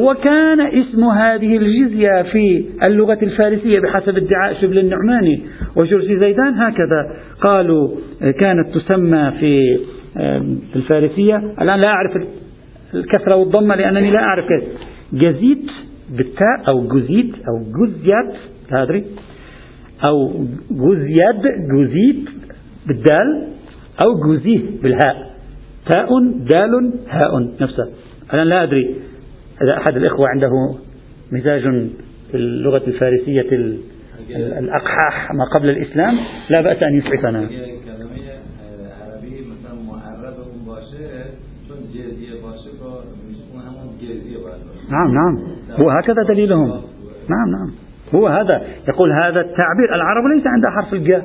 وكان 0.03 0.61
اسم 0.61 1.03
هذه 1.03 1.57
الجزية 1.57 2.21
في 2.31 2.65
اللغة 2.87 3.17
الفارسية 3.21 3.79
بحسب 3.79 4.17
ادعاء 4.17 4.53
شبل 4.61 4.77
النعماني 4.79 5.41
وجرسي 5.75 6.19
زيدان 6.19 6.53
هكذا. 6.53 7.15
قالوا 7.41 7.89
كانت 8.39 8.75
تسمى 8.75 9.31
في 9.39 9.79
الفارسية. 10.75 11.35
الآن 11.61 11.79
لا 11.79 11.87
أعرف 11.87 12.11
الكسرة 12.93 13.35
والضمة 13.35 13.75
لأنني 13.75 14.11
لا 14.11 14.19
أعرف 14.19 14.45
كيف. 14.45 14.63
جزيت 15.13 15.71
بالتاء 16.17 16.67
أو 16.67 16.87
جزيت 16.87 17.35
أو 17.35 17.85
جزيات 17.85 18.35
لا 18.71 18.83
أدري. 18.83 19.05
أو 20.03 20.45
جزيد 20.71 21.41
جزيت 21.73 22.29
بالدال 22.87 23.47
أو 24.01 24.35
جزيه 24.35 24.61
بالهاء. 24.81 25.33
تاء 25.85 26.07
دال 26.29 26.93
هاء 27.09 27.53
نفسها 27.61 27.87
أنا 28.33 28.41
لا 28.41 28.63
أدري 28.63 28.95
إذا 29.61 29.77
أحد 29.77 29.97
الإخوة 29.97 30.27
عنده 30.29 30.49
مزاج 31.31 31.61
في 32.31 32.37
اللغة 32.37 32.81
الفارسية 32.87 33.41
الأقحاح 34.29 35.31
ما 35.33 35.45
قبل 35.59 35.69
الإسلام 35.69 36.19
لا 36.49 36.61
بأس 36.61 36.83
أن 36.83 36.97
يسعفنا. 36.97 37.49
نعم 44.89 45.13
نعم. 45.13 45.37
هو 45.71 45.89
هكذا 45.89 46.23
دليلهم. 46.29 46.67
نعم 47.29 47.49
نعم. 47.51 47.82
هو 48.15 48.27
هذا. 48.27 48.61
يقول 48.87 49.11
هذا 49.11 49.41
التعبير. 49.41 49.95
العرب 49.95 50.23
ليس 50.35 50.43
عندها 50.47 50.71
حرف 50.71 50.93
الجاء 50.93 51.23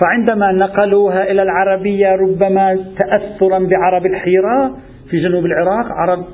فعندما 0.00 0.52
نقلوها 0.52 1.30
إلى 1.30 1.42
العربية 1.42 2.16
ربما 2.16 2.78
تأثرا 2.98 3.58
بعرب 3.58 4.06
الحيرة 4.06 4.76
في 5.10 5.20
جنوب 5.20 5.44
العراق 5.46 5.86
عرب 5.92 6.24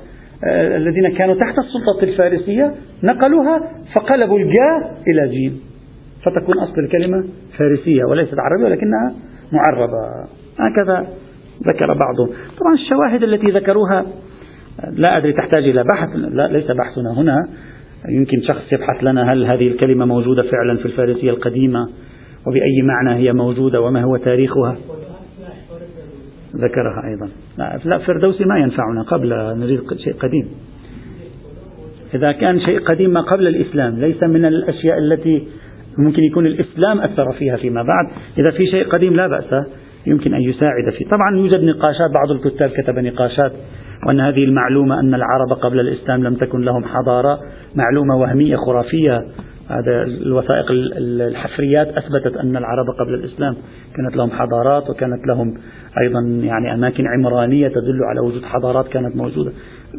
آه، 0.44 0.76
الذين 0.76 1.16
كانوا 1.18 1.34
تحت 1.34 1.54
السلطة 1.58 2.02
الفارسية 2.02 2.74
نقلوها 3.02 3.60
فقلبوا 3.94 4.38
الجاء 4.38 4.94
إلى 5.08 5.28
جيم. 5.28 5.60
فتكون 6.24 6.58
أصل 6.58 6.80
الكلمة 6.80 7.24
فارسية 7.58 8.04
وليست 8.04 8.34
عربية 8.38 8.64
ولكنها 8.64 9.14
معربة. 9.52 10.28
هكذا 10.58 11.06
ذكر 11.68 11.86
بعضهم. 11.86 12.28
طبعا 12.60 12.74
الشواهد 12.74 13.22
التي 13.22 13.46
ذكروها 13.46 14.06
لا 14.92 15.16
أدري 15.16 15.32
تحتاج 15.32 15.64
إلى 15.64 15.84
بحث 15.84 16.08
لا 16.16 16.48
ليس 16.48 16.70
بحثنا 16.70 17.12
هنا. 17.16 17.48
يمكن 18.08 18.42
شخص 18.42 18.72
يبحث 18.72 19.04
لنا 19.04 19.32
هل 19.32 19.44
هذه 19.44 19.68
الكلمة 19.68 20.04
موجودة 20.04 20.42
فعلا 20.42 20.76
في 20.76 20.86
الفارسية 20.86 21.30
القديمة 21.30 21.88
وبأي 22.46 22.82
معنى 22.82 23.18
هي 23.18 23.32
موجودة 23.32 23.80
وما 23.80 24.02
هو 24.02 24.16
تاريخها؟ 24.16 24.76
ذكرها 26.54 27.02
أيضا. 27.10 27.28
لا 27.84 27.98
فردوسي 27.98 28.44
ما 28.44 28.58
ينفعنا 28.58 29.02
قبل 29.02 29.28
نريد 29.58 29.80
شيء 30.04 30.14
قديم. 30.14 30.48
إذا 32.14 32.32
كان 32.32 32.60
شيء 32.60 32.80
قديم 32.80 33.10
ما 33.10 33.20
قبل 33.20 33.46
الإسلام 33.46 34.00
ليس 34.00 34.22
من 34.22 34.44
الأشياء 34.44 34.98
التي 34.98 35.48
ممكن 35.98 36.22
يكون 36.22 36.46
الإسلام 36.46 37.00
أثر 37.00 37.32
فيها 37.32 37.56
فيما 37.56 37.82
بعد. 37.82 38.06
إذا 38.38 38.50
في 38.50 38.66
شيء 38.66 38.88
قديم 38.88 39.16
لا 39.16 39.26
بأس 39.26 39.66
يمكن 40.06 40.34
أن 40.34 40.40
يساعد 40.40 40.92
فيه. 40.98 41.04
طبعا 41.04 41.36
يوجد 41.36 41.64
نقاشات 41.64 42.10
بعض 42.14 42.30
الكتاب 42.30 42.70
كتب 42.70 42.98
نقاشات 42.98 43.52
وأن 44.06 44.20
هذه 44.20 44.44
المعلومة 44.44 45.00
أن 45.00 45.14
العرب 45.14 45.52
قبل 45.62 45.80
الإسلام 45.80 46.24
لم 46.24 46.34
تكن 46.34 46.60
لهم 46.60 46.84
حضارة 46.84 47.40
معلومة 47.74 48.16
وهمية 48.16 48.56
خرافية. 48.56 49.24
هذا 49.68 50.02
الوثائق 50.02 50.66
الحفريات 50.98 51.88
أثبتت 51.88 52.36
أن 52.36 52.56
العرب 52.56 52.86
قبل 53.00 53.14
الإسلام 53.14 53.56
كانت 53.96 54.16
لهم 54.16 54.30
حضارات 54.30 54.90
وكانت 54.90 55.26
لهم 55.26 55.54
أيضا 56.00 56.20
يعني 56.20 56.74
أماكن 56.74 57.04
عمرانية 57.06 57.68
تدل 57.68 58.04
على 58.10 58.20
وجود 58.20 58.42
حضارات 58.44 58.88
كانت 58.88 59.16
موجودة. 59.16 59.52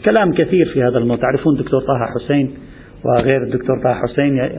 كلام 0.06 0.34
كثير 0.34 0.66
في 0.74 0.84
هذا 0.84 0.98
الموضوع. 0.98 1.22
تعرفون 1.22 1.56
الدكتور 1.56 1.82
طه 1.82 2.06
حسين 2.16 2.54
وغير 3.06 3.44
الدكتور 3.44 3.84
طه 3.84 3.94
حسين؟ 3.94 4.52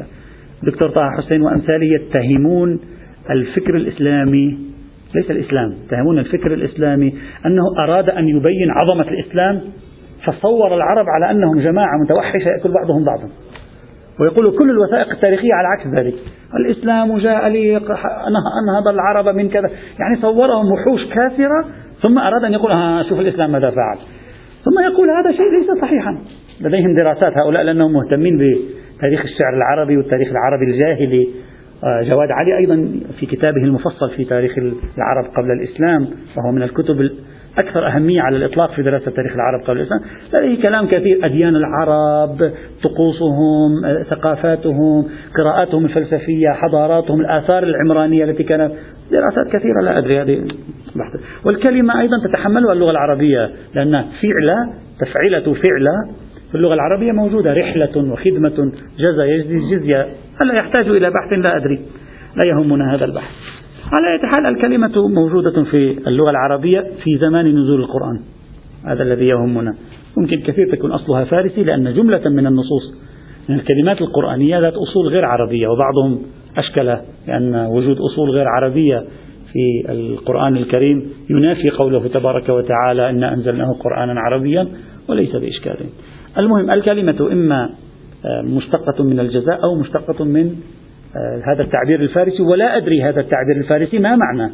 دكتور 0.63 0.89
طه 0.89 1.11
حسين 1.19 1.43
وأمثاله 1.43 1.87
يتهمون 1.95 2.81
الفكر 3.31 3.77
الإسلامي 3.77 4.72
ليس 5.15 5.31
الإسلام. 5.31 5.73
يتهمون 5.87 6.19
الفكر 6.19 6.55
الإسلامي. 6.55 7.15
أنه 7.47 7.63
أراد 7.85 8.11
أن 8.11 8.29
يبين 8.29 8.71
عظمة 8.71 9.09
الإسلام 9.11 9.61
فصور 10.27 10.75
العرب 10.77 11.07
على 11.09 11.31
أنهم 11.31 11.61
جماعة 11.61 11.99
متوحشة 12.05 12.49
يأكل 12.57 12.75
بعضهم 12.75 13.05
بعضا. 13.05 13.29
ويقول 14.21 14.59
كل 14.59 14.71
الوثائق 14.71 15.11
التاريخية 15.11 15.55
على 15.55 15.69
عكس 15.69 16.01
ذلك. 16.01 16.15
الإسلام 16.61 17.19
جاء 17.19 17.49
لي 17.49 17.77
أنهض 17.77 18.89
العرب 18.89 19.29
من 19.37 19.49
كذا. 19.49 19.69
يعني 20.01 20.17
صورهم 20.23 20.73
وحوش 20.73 21.05
كافرة 21.15 21.65
ثم 22.03 22.19
أراد 22.19 22.45
أن 22.45 22.53
يقول 22.53 22.73
ها 22.73 23.03
شوف 23.03 23.21
الإسلام 23.21 23.53
ماذا 23.53 23.71
فعل. 23.71 23.99
ثم 24.65 24.93
يقول 24.93 25.11
هذا 25.11 25.33
شيء 25.33 25.51
ليس 25.59 25.81
صحيحا. 25.81 26.19
لديهم 26.61 26.97
دراسات 27.03 27.33
هؤلاء 27.39 27.63
لأنهم 27.63 27.93
مهتمين 27.93 28.37
بتاريخ 28.37 29.21
الشعر 29.21 29.55
العربي 29.57 29.97
والتاريخ 29.97 30.29
العربي 30.29 30.65
الجاهلي. 30.65 31.23
آه، 31.23 31.52
جواد 31.83 32.29
علي 32.31 32.59
أيضا 32.59 33.01
في 33.21 33.27
كتابه 33.27 33.65
المفصل 33.65 34.11
في 34.17 34.25
تاريخ 34.25 34.53
العرب 34.99 35.25
قبل 35.37 35.51
الإسلام 35.51 36.09
وهو 36.37 36.53
من 36.53 36.63
الكتب 36.63 37.11
أكثر 37.59 37.87
أهمية 37.87 38.21
على 38.21 38.37
الإطلاق 38.37 38.73
في 38.73 38.83
دراسة 38.83 39.11
تاريخ 39.11 39.33
العرب 39.33 39.61
قبل 39.61 39.81
الإسلام. 39.81 40.01
لديه 40.39 40.63
كلام 40.63 40.87
كثير 40.87 41.27
أديان 41.27 41.57
العرب 41.57 42.53
طقوسهم 42.83 43.85
آه، 43.85 44.03
ثقافاتهم 44.11 45.07
قراءاتهم 45.37 45.85
الفلسفية 45.85 46.49
حضاراتهم 46.49 47.21
الآثار 47.21 47.63
العمرانية 47.63 48.25
التي 48.25 48.43
كانت. 48.43 48.73
دراسات 49.11 49.47
كثيرة 49.53 49.81
لا 49.83 49.99
أدري 49.99 50.23
هذه 50.23 50.45
والكلمة 51.45 52.01
أيضا 52.01 52.17
تتحملها 52.25 52.73
اللغة 52.73 52.91
العربية 52.91 53.51
لأن 53.75 53.93
فعل 53.93 54.73
تفعيلة 55.01 55.55
فعل 55.55 55.89
في 56.53 56.59
اللغة 56.59 56.75
العربية 56.75 57.13
موجودة. 57.13 57.53
رحلة 57.53 58.13
وخدمة 58.13 58.73
جزى 58.99 59.23
يجزي 59.23 59.77
جزية 59.77 60.03
هل 60.41 60.57
يحتاج 60.57 60.89
إلى 60.89 61.11
بحث؟ 61.11 61.49
لا 61.49 61.57
أدري. 61.57 61.79
لا 62.37 62.45
يهمنا 62.45 62.95
هذا 62.95 63.05
البحث. 63.05 63.31
على 63.93 64.13
أي 64.13 64.19
حال 64.35 64.47
الكلمة 64.47 65.09
موجودة 65.09 65.65
في 65.65 65.99
اللغة 66.07 66.31
العربية 66.31 66.81
في 66.81 67.19
زمان 67.21 67.47
نزول 67.47 67.81
القرآن. 67.81 68.21
هذا 68.87 69.03
الذي 69.03 69.27
يهمنا. 69.27 69.75
ممكن 70.17 70.41
كثير 70.41 70.77
تكون 70.77 70.93
أصلها 70.93 71.25
فارسي 71.25 71.65
لأن 71.65 71.95
جملة 71.95 72.31
من 72.31 72.47
النصوص 72.47 72.95
من 73.49 73.55
الكلمات 73.55 74.01
القرآنية 74.01 74.61
ذات 74.61 74.73
أصول 74.73 75.09
غير 75.09 75.25
عربية 75.25 75.69
وبعضهم 75.69 76.23
أشكل 76.57 76.97
لأن 77.29 77.55
وجود 77.55 77.97
أصول 77.99 78.31
غير 78.31 78.49
عربية 78.49 79.05
في 79.53 79.93
القرآن 79.93 80.57
الكريم 80.57 81.11
ينافي 81.31 81.71
قوله 81.71 82.09
تبارك 82.09 82.49
وتعالى 82.49 83.11
إنا 83.11 83.35
أنزلناه 83.35 83.73
قرآنا 83.73 84.21
عربيا 84.21 84.69
وليس 85.09 85.37
بإشكال. 85.37 85.77
المهم 86.39 86.71
الكلمة 86.71 87.29
إما 87.33 87.71
آه، 88.25 88.43
مشتقة 88.43 89.05
من 89.05 89.21
الجزاء 89.21 89.65
أو 89.65 89.75
مشتقة 89.75 90.25
من 90.25 90.57
آه، 91.17 91.43
هذا 91.55 91.63
التعبير 91.63 92.01
الفارسي 92.01 92.43
ولا 92.43 92.77
أدري 92.77 93.03
هذا 93.03 93.21
التعبير 93.21 93.57
الفارسي 93.57 93.99
ما 93.99 94.17
معنى. 94.17 94.53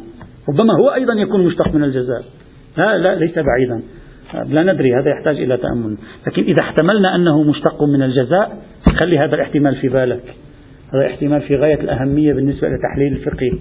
ربما 0.49 0.73
هو 0.79 0.93
أيضا 0.93 1.13
يكون 1.13 1.45
مشتق 1.45 1.75
من 1.75 1.83
الجزاء. 1.83 2.23
لا 2.77 2.97
لا 2.97 3.15
ليس 3.15 3.39
بعيدا. 3.39 3.81
آه، 4.35 4.43
لا 4.43 4.73
ندري 4.73 4.93
هذا 4.93 5.09
يحتاج 5.09 5.37
إلى 5.37 5.57
تأمل. 5.57 5.97
لكن 6.27 6.43
إذا 6.43 6.57
احتملنا 6.61 7.15
أنه 7.15 7.43
مشتق 7.43 7.83
من 7.83 8.01
الجزاء 8.01 8.57
خلي 8.99 9.19
هذا 9.19 9.35
الاحتمال 9.35 9.75
في 9.75 9.87
بالك. 9.87 10.35
هذا 10.93 11.05
احتمال 11.05 11.41
في 11.41 11.55
غاية 11.55 11.79
الأهمية 11.81 12.33
بالنسبة 12.33 12.67
لتحليل 12.67 13.13
الفقه. 13.13 13.59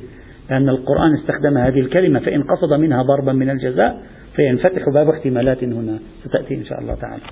لأن 0.50 0.68
القرآن 0.68 1.14
استخدم 1.14 1.58
هذه 1.58 1.80
الكلمة 1.80 2.20
فإن 2.20 2.42
قصد 2.42 2.72
منها 2.72 3.02
ضربا 3.02 3.32
من 3.32 3.50
الجزاء 3.50 4.02
فينفتح 4.36 4.82
باب 4.94 5.08
احتمالات 5.08 5.64
هنا. 5.64 5.98
ستأتي 6.24 6.54
إن 6.54 6.64
شاء 6.64 6.80
الله 6.80 6.94
تعالى. 6.94 7.22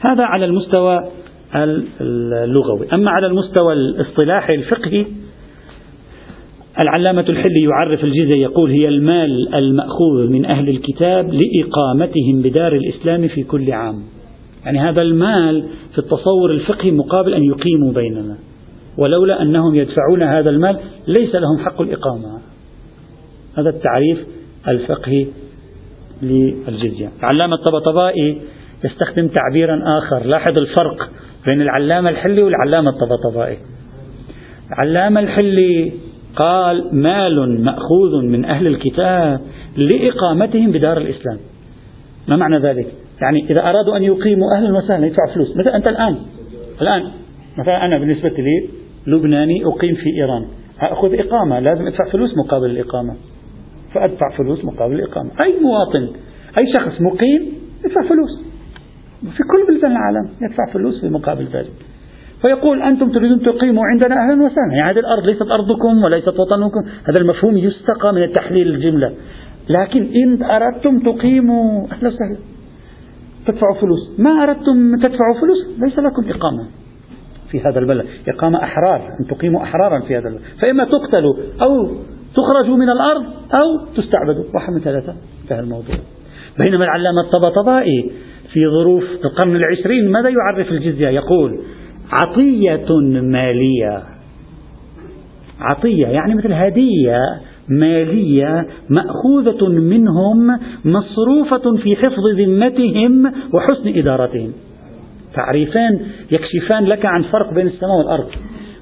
هذا 0.00 0.24
على 0.24 0.44
المستوى 0.44 0.98
اللغوي. 2.00 2.86
أما 2.92 3.10
على 3.10 3.26
المستوى 3.26 3.72
الاصطلاحي 3.72 4.54
الفقهي 4.54 5.06
العلامة 6.78 7.24
الحلي 7.28 7.62
يعرف 7.62 8.04
الجزية 8.04 8.42
يقول 8.42 8.70
هي 8.70 8.88
المال 8.88 9.54
المأخوذ 9.54 10.28
من 10.28 10.44
أهل 10.44 10.68
الكتاب 10.68 11.30
لإقامتهم 11.32 12.42
بدار 12.42 12.72
الإسلام 12.72 13.28
في 13.28 13.42
كل 13.42 13.72
عام. 13.72 14.02
يعني 14.64 14.78
هذا 14.78 15.02
المال 15.02 15.64
في 15.92 15.98
التصور 15.98 16.50
الفقهي 16.50 16.90
مقابل 16.90 17.34
أن 17.34 17.44
يقيموا 17.44 17.92
بيننا. 17.92 18.36
ولولا 18.98 19.42
أنهم 19.42 19.74
يدفعون 19.74 20.22
هذا 20.22 20.50
المال 20.50 20.78
ليس 21.08 21.34
لهم 21.34 21.58
حق 21.64 21.80
الإقامة. 21.80 22.40
هذا 23.58 23.70
التعريف 23.70 24.18
الفقهي 24.68 25.26
للجزية. 26.22 27.10
العلامة 27.20 27.54
الطبطبائي 27.54 28.38
يستخدم 28.84 29.28
تعبيرا 29.28 29.98
آخر. 29.98 30.26
لاحظ 30.26 30.54
الفرق 30.60 31.10
بين 31.46 31.60
العلامة 31.60 32.10
الحلي 32.10 32.42
والعلامة 32.42 32.90
الطبطبائي. 32.90 33.58
العلامة 34.72 35.20
الحلي 35.20 35.92
قال 36.36 36.88
مال 36.92 37.64
مأخوذ 37.64 38.22
من 38.22 38.44
أهل 38.44 38.66
الكتاب 38.66 39.40
لإقامتهم 39.76 40.72
بدار 40.72 40.96
الإسلام. 40.96 41.38
ما 42.28 42.36
معنى 42.36 42.56
ذلك؟ 42.62 42.86
يعني 43.22 43.50
إذا 43.50 43.70
أرادوا 43.70 43.96
أن 43.96 44.02
يقيموا 44.02 44.56
أهلا 44.56 44.76
وسهلا 44.76 45.06
يدفعوا 45.06 45.34
فلوس. 45.34 45.56
مثلا 45.56 45.76
أنت 45.76 45.88
الآن 45.88 46.16
الآن 46.82 47.02
مثلا 47.58 47.84
أنا 47.84 47.98
بالنسبة 47.98 48.28
لي 48.28 48.68
لبناني 49.06 49.64
أقيم 49.64 49.94
في 49.94 50.16
إيران. 50.16 50.46
أخذ 50.80 51.14
إقامة. 51.14 51.60
لازم 51.60 51.86
أدفع 51.86 52.04
فلوس 52.12 52.30
مقابل 52.36 52.70
الإقامة. 52.70 53.14
فأدفع 53.94 54.36
فلوس 54.38 54.64
مقابل 54.64 54.94
الإقامة. 54.94 55.30
أي 55.40 55.54
مواطن 55.62 56.08
أي 56.60 56.72
شخص 56.76 57.00
مقيم 57.00 57.52
يدفع 57.84 58.08
فلوس. 58.08 58.39
في 59.20 59.42
كل 59.42 59.74
بلدان 59.74 59.92
العالم 59.92 60.28
يدفع 60.42 60.72
فلوس 60.72 61.00
في 61.00 61.08
مقابل 61.08 61.44
ذلك. 61.44 61.72
فيقول 62.42 62.82
أنتم 62.82 63.12
تريدون 63.12 63.42
تقيموا 63.42 63.84
عندنا 63.86 64.14
أهلا 64.14 64.42
وسهلا. 64.44 64.74
يعني 64.74 64.90
هذه 64.90 64.98
الأرض 64.98 65.26
ليست 65.26 65.42
أرضكم 65.42 66.04
وليست 66.04 66.28
وطنكم. 66.28 66.82
هذا 67.08 67.20
المفهوم 67.20 67.56
يستقى 67.56 68.12
من 68.12 68.22
التحليل 68.22 68.68
الجملة. 68.68 69.14
لكن 69.68 70.08
إن 70.14 70.42
أردتم 70.42 70.98
تقيموا 70.98 71.86
أهلا 71.92 72.08
وسهلا 72.08 72.36
تدفعوا 73.46 73.80
فلوس. 73.80 74.20
ما 74.20 74.30
أردتم 74.30 74.96
تدفعوا 74.96 75.40
فلوس؟ 75.40 75.80
ليس 75.80 75.98
لكم 75.98 76.28
إقامة 76.28 76.66
في 77.50 77.60
هذا 77.60 77.78
البلد. 77.78 78.06
إقامة 78.28 78.62
أحرار 78.62 79.08
أن 79.20 79.26
تقيموا 79.36 79.62
أحرارا 79.62 80.00
في 80.00 80.18
هذا 80.18 80.28
البلد. 80.28 80.42
فإما 80.62 80.84
تقتلوا 80.84 81.34
أو 81.62 81.86
تخرجوا 82.34 82.76
من 82.76 82.90
الأرض 82.90 83.24
أو 83.54 83.86
تستعبدوا. 83.96 84.44
واحد 84.54 84.72
من 84.72 84.80
ثلاثة 84.80 85.14
انتهى 85.42 85.60
الموضوع. 85.60 85.96
بينما 86.58 86.84
العلامة 86.84 87.20
الطبطبائي 87.20 88.12
في 88.52 88.60
ظروف 88.66 89.04
القرن 89.24 89.56
العشرين 89.56 90.10
ماذا 90.10 90.28
يعرف 90.28 90.72
الجزية؟ 90.72 91.08
يقول 91.08 91.58
عطية 92.24 92.96
مالية. 93.22 94.02
عطية 95.60 96.06
يعني 96.06 96.34
مثل 96.34 96.52
هدية 96.52 97.20
مالية 97.68 98.66
مأخوذة 98.88 99.68
منهم 99.68 100.58
مصروفة 100.84 101.76
في 101.82 101.96
حفظ 101.96 102.26
ذمتهم 102.38 103.26
وحسن 103.26 103.98
إدارتهم. 103.98 104.52
تعريفان 105.34 106.00
يكشفان 106.30 106.84
لك 106.84 107.06
عن 107.06 107.22
فرق 107.22 107.54
بين 107.54 107.66
السماء 107.66 107.98
والأرض 107.98 108.28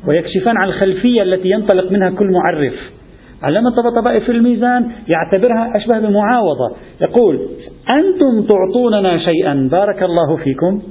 ويكشفان 0.08 0.56
عن 0.56 0.68
الخلفية 0.68 1.22
التي 1.22 1.48
ينطلق 1.50 1.92
منها 1.92 2.10
كل 2.10 2.26
معرف. 2.30 2.97
علامة 3.42 3.68
الطبطبائي 3.68 4.20
في 4.20 4.32
الميزان 4.32 4.90
يعتبرها 5.08 5.76
أشبه 5.76 5.98
بمعاوضة 5.98 6.76
يقول 7.00 7.48
أنتم 7.90 8.46
تعطوننا 8.48 9.18
شيئا 9.18 9.68
بارك 9.72 10.02
الله 10.02 10.36
فيكم 10.36 10.82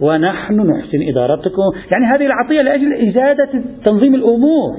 ونحن 0.00 0.54
نحسن 0.54 0.98
إدارتكم. 1.08 1.62
يعني 1.94 2.14
هذه 2.14 2.26
العطية 2.26 2.62
لأجل 2.62 2.92
إجادة 2.92 3.64
تنظيم 3.84 4.14
الأمور. 4.14 4.70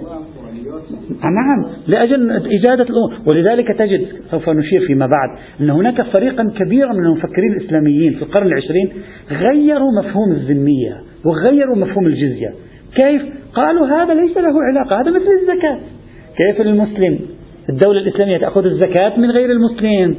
نعم 1.22 1.74
لأجل 1.88 2.32
إجادة 2.32 2.84
الأمور. 2.90 3.14
ولذلك 3.26 3.68
تجد 3.78 4.08
سوف 4.32 4.50
نشير 4.50 4.88
فيما 4.88 5.08
بعد 5.08 5.30
أن 5.62 5.70
هناك 5.70 6.02
فريقا 6.02 6.52
كبيرا 6.60 6.94
من 6.94 7.06
المفكرين 7.06 7.52
الإسلاميين 7.52 8.14
في 8.14 8.22
القرن 8.22 8.48
العشرين 8.48 8.90
غيروا 9.32 9.92
مفهوم 10.00 10.32
الذمية 10.32 11.02
وغيروا 11.26 11.76
مفهوم 11.76 12.08
الجزية. 12.08 12.54
كيف؟ 12.96 13.22
قالوا 13.54 13.88
هذا 13.88 14.14
ليس 14.14 14.38
له 14.38 14.54
علاقة 14.64 15.02
هذا 15.02 15.12
مثل 15.12 15.30
الزكاة. 15.42 15.80
كيف 16.38 16.62
المسلم؟ 16.62 17.20
الدولة 17.70 18.00
الإسلامية 18.00 18.38
تأخذ 18.38 18.66
الزكاة 18.66 19.20
من 19.20 19.32
غير 19.32 19.52
المسلم 19.52 20.16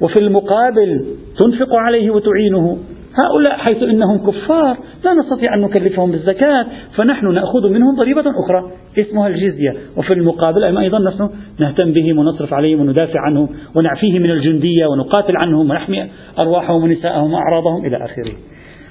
وفي 0.00 0.20
المقابل 0.20 1.04
تنفق 1.40 1.74
عليه 1.74 2.10
وتعينه. 2.10 2.78
هؤلاء 3.14 3.58
حيث 3.58 3.82
إنهم 3.82 4.18
كفار 4.18 4.78
لا 5.04 5.14
نستطيع 5.14 5.54
أن 5.54 5.60
نكلفهم 5.60 6.10
بالزكاه 6.10 6.66
فنحن 6.96 7.34
نأخذ 7.34 7.68
منهم 7.68 7.96
ضريبة 7.96 8.20
أخرى 8.20 8.72
اسمها 8.98 9.28
الجزية. 9.28 9.74
وفي 9.96 10.12
المقابل 10.12 10.78
أيضا 10.78 10.98
نحن 10.98 11.30
نهتم 11.60 11.92
بهم 11.92 12.18
ونصرف 12.18 12.54
عليهم 12.54 12.80
وندافع 12.80 13.20
عنهم 13.20 13.48
ونعفيه 13.74 14.18
من 14.18 14.30
الجندية 14.30 14.86
ونقاتل 14.86 15.36
عنهم 15.36 15.70
ونحمي 15.70 16.06
أرواحهم 16.42 16.82
ونساءهم 16.82 17.32
وأعراضهم 17.32 17.86
إلى 17.86 17.96
آخره. 17.96 18.32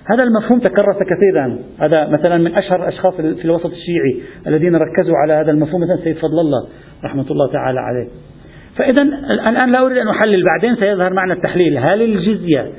هذا 0.06 0.24
المفهوم 0.24 0.60
تكرس 0.60 0.98
كثيرا. 0.98 1.60
هذا 1.80 2.08
مثلا 2.08 2.38
من 2.38 2.52
أشهر 2.64 2.84
الأشخاص 2.84 3.16
في 3.16 3.46
الوسط 3.46 3.72
الشيعي 3.72 4.22
الذين 4.48 4.76
ركزوا 4.76 5.16
على 5.18 5.34
هذا 5.34 5.52
المفهوم 5.52 5.82
مثلا 5.82 5.96
سيد 6.04 6.18
فضل 6.18 6.40
الله 6.40 6.68
رحمة 7.04 7.26
الله 7.32 7.52
تعالى 7.52 7.80
عليه. 7.80 8.08
فإذا 8.76 9.04
الآن 9.50 9.72
لا 9.72 9.86
أريد 9.86 9.98
أن 9.98 10.08
أحلل 10.08 10.44
بعدين 10.44 10.76
سيظهر 10.76 11.14
معنا 11.14 11.34
التحليل. 11.34 11.78
هل 11.78 12.02
الجزية 12.02 12.72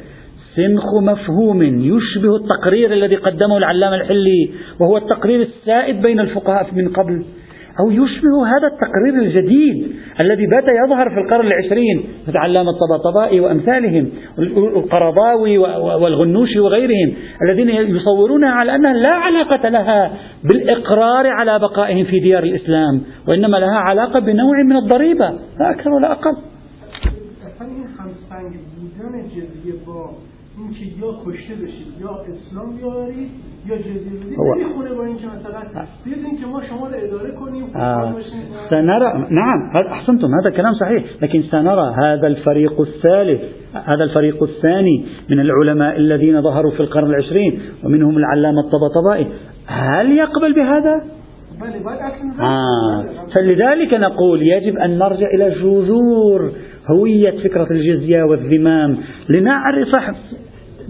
سنخ 0.56 0.94
مفهوم 1.02 1.62
يشبه 1.62 2.36
التقرير 2.36 2.92
الذي 2.92 3.16
قدمه 3.16 3.56
العلامة 3.56 3.96
الحلي 3.96 4.50
وهو 4.80 4.96
التقرير 4.96 5.40
السائد 5.40 6.02
بين 6.02 6.20
الفقهاء 6.20 6.74
من 6.74 6.88
قبل؟ 6.88 7.24
أو 7.80 7.90
يشبه 7.90 8.46
هذا 8.46 8.66
التقرير 8.66 9.14
الجديد 9.14 9.92
الذي 10.24 10.46
بات 10.46 10.64
يظهر 10.84 11.10
في 11.10 11.20
القرن 11.20 11.46
العشرين 11.46 12.04
مثل 12.28 12.36
علامة 12.36 12.70
الطباطبائي 12.70 13.40
وأمثالهم 13.40 14.10
القرضاوي 14.76 15.58
والغنوشي 15.58 16.60
وغيرهم 16.60 17.14
الذين 17.42 17.68
يصورونها 17.68 18.50
على 18.50 18.74
أنها 18.74 18.92
لا 18.92 19.12
علاقة 19.14 19.68
لها 19.68 20.12
بالإقرار 20.44 21.26
على 21.26 21.58
بقائهم 21.58 22.04
في 22.04 22.20
ديار 22.20 22.42
الإسلام 22.42 23.02
وإنما 23.28 23.56
لها 23.56 23.78
علاقة 23.78 24.20
بنوع 24.20 24.62
من 24.62 24.76
الضريبة 24.76 25.28
لا 25.60 25.70
أكثر 25.70 25.90
ولا 25.90 26.12
أقل. 26.12 26.36
یا 33.66 33.76
که 36.40 36.46
ما 36.46 36.62
شما 36.68 36.86
اداره 36.86 37.32
کنیم 37.40 37.64
آه. 37.76 38.14
سنرى 38.70 39.26
نعم 39.30 39.70
أحسنتم 39.92 40.26
هذا 40.26 40.56
كلام 40.56 40.74
صحيح. 40.74 41.04
لكن 41.22 41.42
سنرى 41.42 41.94
هذا 42.04 42.26
الفريق 42.26 42.80
الثالث 42.80 43.40
هذا 43.74 44.04
الفريق 44.04 44.42
الثاني 44.42 45.04
من 45.30 45.40
العلماء 45.40 45.96
الذين 45.96 46.42
ظهروا 46.42 46.70
في 46.70 46.80
القرن 46.80 47.10
العشرين 47.10 47.60
ومنهم 47.84 48.18
العلامة 48.18 48.60
الطبطبائي. 48.60 49.26
هل 49.66 50.12
يقبل 50.12 50.52
بهذا؟ 50.54 51.04
آه. 52.40 53.04
فلذلك 53.34 53.94
نقول 53.94 54.42
يجب 54.42 54.78
أن 54.78 54.98
نرجع 54.98 55.26
إلى 55.34 55.50
جذور 55.50 56.52
هوية 56.90 57.30
فكرة 57.44 57.66
الجزية 57.70 58.22
والذمام 58.22 58.96
لنعرف 59.28 59.88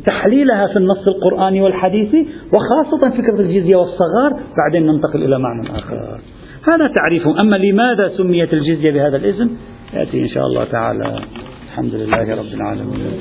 تحليلها 0.06 0.66
في 0.66 0.76
النص 0.76 1.08
القرآني 1.08 1.60
والحديثي 1.60 2.26
وخاصة 2.52 3.10
فكرة 3.10 3.40
الجزية 3.40 3.76
والصغار 3.76 4.40
بعدين 4.58 4.86
ننتقل 4.86 5.24
إلى 5.24 5.38
معنى 5.38 5.78
آخر. 5.78 6.20
هذا 6.64 6.92
تعريفهم 6.98 7.38
أما 7.38 7.56
لماذا 7.56 8.08
سميت 8.16 8.52
الجزية 8.52 8.90
بهذا 8.90 9.16
الاسم؟ 9.16 9.50
يأتي 9.92 10.20
إن 10.20 10.28
شاء 10.28 10.46
الله 10.46 10.64
تعالى. 10.64 11.20
الحمد 11.68 11.94
لله 11.94 12.34
رب 12.34 12.54
العالمين. 12.54 13.12